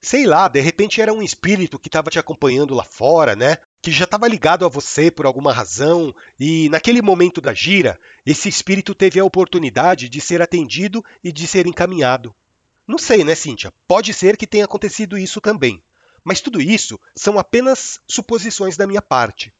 Sei 0.00 0.26
lá, 0.26 0.48
de 0.48 0.60
repente 0.60 1.00
era 1.00 1.12
um 1.12 1.22
espírito 1.22 1.78
que 1.78 1.88
estava 1.88 2.10
te 2.10 2.18
acompanhando 2.18 2.74
lá 2.74 2.84
fora, 2.84 3.34
né? 3.34 3.58
Que 3.84 3.92
já 3.92 4.04
estava 4.04 4.26
ligado 4.26 4.64
a 4.64 4.68
você 4.70 5.10
por 5.10 5.26
alguma 5.26 5.52
razão, 5.52 6.10
e 6.40 6.70
naquele 6.70 7.02
momento 7.02 7.38
da 7.38 7.52
gira, 7.52 8.00
esse 8.24 8.48
espírito 8.48 8.94
teve 8.94 9.20
a 9.20 9.24
oportunidade 9.26 10.08
de 10.08 10.22
ser 10.22 10.40
atendido 10.40 11.04
e 11.22 11.30
de 11.30 11.46
ser 11.46 11.66
encaminhado. 11.66 12.34
Não 12.88 12.96
sei, 12.96 13.22
né, 13.24 13.34
Cíntia? 13.34 13.74
Pode 13.86 14.14
ser 14.14 14.38
que 14.38 14.46
tenha 14.46 14.64
acontecido 14.64 15.18
isso 15.18 15.38
também. 15.38 15.82
Mas 16.24 16.40
tudo 16.40 16.62
isso 16.62 16.98
são 17.14 17.38
apenas 17.38 18.00
suposições 18.08 18.74
da 18.74 18.86
minha 18.86 19.02
parte. 19.02 19.52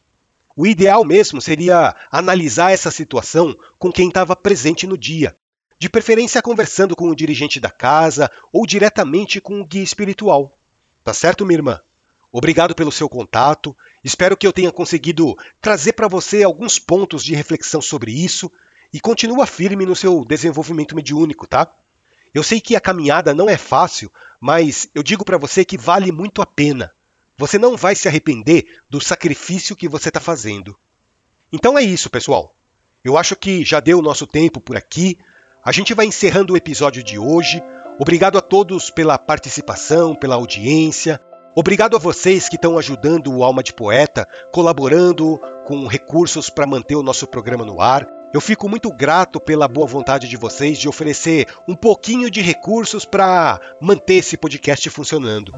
O 0.55 0.65
ideal 0.65 1.05
mesmo 1.05 1.39
seria 1.39 1.95
analisar 2.11 2.71
essa 2.71 2.89
situação 2.89 3.55
com 3.77 3.91
quem 3.91 4.07
estava 4.07 4.35
presente 4.35 4.87
no 4.87 4.97
dia, 4.97 5.35
de 5.77 5.87
preferência 5.87 6.41
conversando 6.41 6.95
com 6.95 7.09
o 7.09 7.15
dirigente 7.15 7.59
da 7.59 7.69
casa 7.69 8.27
ou 8.51 8.65
diretamente 8.65 9.39
com 9.39 9.61
o 9.61 9.65
guia 9.67 9.83
espiritual. 9.83 10.51
Tá 11.03 11.13
certo, 11.13 11.45
minha 11.45 11.59
irmã? 11.59 11.79
Obrigado 12.37 12.75
pelo 12.75 12.91
seu 12.91 13.07
contato. 13.07 13.77
Espero 14.03 14.35
que 14.35 14.45
eu 14.45 14.51
tenha 14.51 14.69
conseguido 14.69 15.37
trazer 15.61 15.93
para 15.93 16.09
você 16.09 16.43
alguns 16.43 16.77
pontos 16.77 17.23
de 17.23 17.33
reflexão 17.33 17.81
sobre 17.81 18.11
isso 18.11 18.51
e 18.91 18.99
continua 18.99 19.45
firme 19.45 19.85
no 19.85 19.95
seu 19.95 20.25
desenvolvimento 20.25 20.97
mediúnico, 20.97 21.47
tá? 21.47 21.71
Eu 22.33 22.43
sei 22.43 22.59
que 22.59 22.75
a 22.75 22.81
caminhada 22.81 23.33
não 23.33 23.49
é 23.49 23.55
fácil, 23.55 24.11
mas 24.37 24.89
eu 24.93 25.01
digo 25.01 25.23
para 25.23 25.37
você 25.37 25.63
que 25.63 25.77
vale 25.77 26.11
muito 26.11 26.41
a 26.41 26.45
pena. 26.45 26.91
Você 27.37 27.57
não 27.57 27.77
vai 27.77 27.95
se 27.95 28.09
arrepender 28.09 28.81
do 28.89 28.99
sacrifício 28.99 29.73
que 29.73 29.87
você 29.87 30.09
está 30.09 30.19
fazendo. 30.19 30.77
Então 31.53 31.79
é 31.79 31.83
isso, 31.83 32.09
pessoal. 32.09 32.53
Eu 33.01 33.17
acho 33.17 33.37
que 33.37 33.63
já 33.63 33.79
deu 33.79 33.99
o 33.99 34.03
nosso 34.03 34.27
tempo 34.27 34.59
por 34.59 34.75
aqui. 34.75 35.17
A 35.63 35.71
gente 35.71 35.93
vai 35.93 36.05
encerrando 36.05 36.51
o 36.51 36.57
episódio 36.57 37.01
de 37.01 37.17
hoje. 37.17 37.63
Obrigado 37.97 38.37
a 38.37 38.41
todos 38.41 38.89
pela 38.89 39.17
participação, 39.17 40.13
pela 40.13 40.35
audiência. 40.35 41.21
Obrigado 41.57 41.95
a 41.95 41.99
vocês 41.99 42.49
que 42.49 42.57
estão 42.57 42.77
ajudando 42.77 43.33
o 43.33 43.41
Alma 43.41 43.63
de 43.63 43.71
Poeta, 43.71 44.27
colaborando 44.51 45.39
com 45.65 45.87
recursos 45.87 46.49
para 46.49 46.67
manter 46.67 46.97
o 46.97 47.03
nosso 47.03 47.25
programa 47.25 47.63
no 47.63 47.79
ar. 47.79 48.05
Eu 48.33 48.41
fico 48.41 48.67
muito 48.67 48.91
grato 48.91 49.39
pela 49.39 49.65
boa 49.65 49.87
vontade 49.87 50.27
de 50.27 50.35
vocês 50.35 50.77
de 50.77 50.89
oferecer 50.89 51.47
um 51.65 51.73
pouquinho 51.73 52.29
de 52.29 52.41
recursos 52.41 53.05
para 53.05 53.61
manter 53.79 54.15
esse 54.15 54.35
podcast 54.35 54.89
funcionando. 54.89 55.53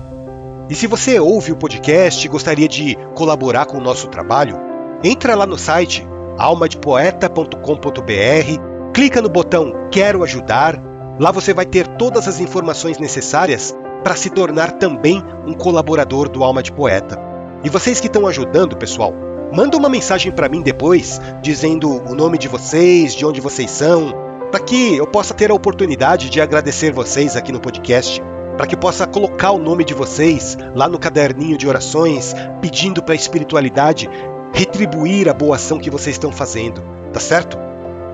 E 0.70 0.76
se 0.76 0.86
você 0.86 1.20
ouve 1.20 1.52
o 1.52 1.58
podcast 1.58 2.24
e 2.24 2.30
gostaria 2.30 2.68
de 2.68 2.96
colaborar 3.16 3.66
com 3.66 3.80
o 3.80 3.84
nosso 3.84 4.08
trabalho, 4.08 4.56
entra 5.04 5.34
lá 5.34 5.48
no 5.48 5.58
site 5.58 6.06
almadepoeta.com.br, 6.38 8.94
clica 8.94 9.20
no 9.20 9.30
botão 9.30 9.74
Quero 9.90 10.24
ajudar. 10.24 10.80
Lá 11.20 11.32
você 11.32 11.56
vai 11.56 11.66
ter 11.66 11.88
todas 11.98 12.28
as 12.28 12.40
informações 12.40 13.00
necessárias 13.00 13.76
para 14.04 14.16
se 14.16 14.30
tornar 14.30 14.74
também 14.74 15.24
um 15.46 15.54
colaborador 15.54 16.30
do 16.30 16.44
Alma 16.44 16.64
de 16.64 16.72
Poeta. 16.72 17.20
E 17.64 17.70
vocês 17.70 18.00
que 18.00 18.08
estão 18.08 18.28
ajudando, 18.28 18.78
pessoal, 18.78 19.14
manda 19.52 19.78
uma 19.78 19.90
mensagem 19.90 20.32
para 20.32 20.50
mim 20.50 20.62
depois, 20.62 21.22
dizendo 21.42 21.90
o 21.90 22.16
nome 22.16 22.38
de 22.38 22.48
vocês, 22.48 23.16
de 23.16 23.26
onde 23.26 23.42
vocês 23.42 23.72
são, 23.72 24.14
para 24.52 24.60
que 24.60 24.96
eu 24.96 25.08
possa 25.08 25.34
ter 25.34 25.52
a 25.52 25.56
oportunidade 25.56 26.30
de 26.30 26.40
agradecer 26.40 26.94
vocês 26.94 27.36
aqui 27.36 27.52
no 27.52 27.60
podcast 27.60 28.22
para 28.58 28.66
que 28.66 28.76
possa 28.76 29.06
colocar 29.06 29.52
o 29.52 29.60
nome 29.60 29.86
de 29.86 29.94
vocês 29.94 30.58
lá 30.76 30.90
no 30.90 30.98
caderninho 30.98 31.58
de 31.58 31.68
orações, 31.68 32.34
pedindo 32.60 33.04
para 33.04 33.14
a 33.14 33.16
espiritualidade 33.16 34.10
retribuir 34.52 35.30
a 35.30 35.34
boa 35.34 35.56
ação 35.56 35.78
que 35.78 35.92
vocês 35.92 36.16
estão 36.16 36.32
fazendo, 36.32 36.84
tá 37.14 37.20
certo? 37.20 37.58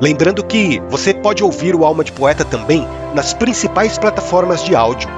Lembrando 0.01 0.43
que 0.43 0.81
você 0.89 1.13
pode 1.13 1.41
ouvir 1.41 1.73
o 1.73 1.85
Alma 1.85 2.03
de 2.03 2.11
Poeta 2.11 2.43
também 2.43 2.85
nas 3.15 3.33
principais 3.33 3.97
plataformas 3.97 4.61
de 4.61 4.75
áudio. 4.75 5.09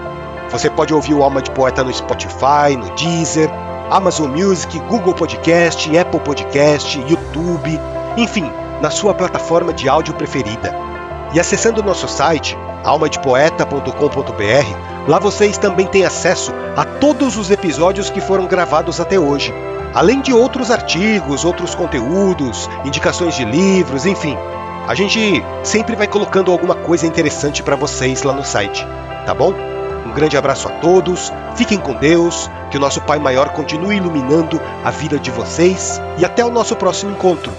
Você 0.49 0.69
pode 0.69 0.93
ouvir 0.93 1.13
o 1.13 1.23
Alma 1.23 1.41
de 1.41 1.51
Poeta 1.51 1.83
no 1.83 1.93
Spotify, 1.93 2.75
no 2.77 2.89
Deezer, 2.95 3.49
Amazon 3.89 4.29
Music, 4.29 4.77
Google 4.79 5.13
Podcast, 5.13 5.97
Apple 5.97 6.19
Podcast, 6.19 6.99
YouTube, 7.07 7.79
enfim, 8.17 8.51
na 8.81 8.89
sua 8.89 9.13
plataforma 9.13 9.73
de 9.73 9.89
áudio 9.89 10.13
preferida. 10.13 10.73
E 11.33 11.39
acessando 11.39 11.81
o 11.81 11.83
nosso 11.83 12.07
site, 12.07 12.57
almadepoeta.com.br, 12.83 15.07
lá 15.07 15.19
vocês 15.19 15.57
também 15.57 15.87
têm 15.87 16.05
acesso 16.05 16.53
a 16.75 16.85
todos 16.85 17.37
os 17.37 17.51
episódios 17.51 18.09
que 18.09 18.21
foram 18.21 18.47
gravados 18.47 18.99
até 18.99 19.19
hoje, 19.19 19.53
além 19.93 20.21
de 20.21 20.33
outros 20.33 20.71
artigos, 20.71 21.45
outros 21.45 21.75
conteúdos, 21.75 22.69
indicações 22.85 23.35
de 23.35 23.45
livros, 23.45 24.05
enfim. 24.05 24.37
A 24.87 24.93
gente 24.93 25.43
sempre 25.63 25.95
vai 25.95 26.07
colocando 26.07 26.51
alguma 26.51 26.75
coisa 26.75 27.07
interessante 27.07 27.63
para 27.63 27.75
vocês 27.75 28.23
lá 28.23 28.33
no 28.33 28.43
site, 28.43 28.85
tá 29.25 29.33
bom? 29.33 29.74
Um 30.05 30.11
grande 30.11 30.37
abraço 30.37 30.67
a 30.67 30.71
todos, 30.71 31.33
fiquem 31.55 31.79
com 31.79 31.93
Deus, 31.93 32.49
que 32.69 32.77
o 32.77 32.79
nosso 32.79 33.01
Pai 33.01 33.17
Maior 33.17 33.49
continue 33.49 33.97
iluminando 33.97 34.61
a 34.83 34.91
vida 34.91 35.17
de 35.17 35.31
vocês 35.31 35.99
e 36.17 36.23
até 36.23 36.45
o 36.45 36.51
nosso 36.51 36.75
próximo 36.75 37.11
encontro. 37.11 37.51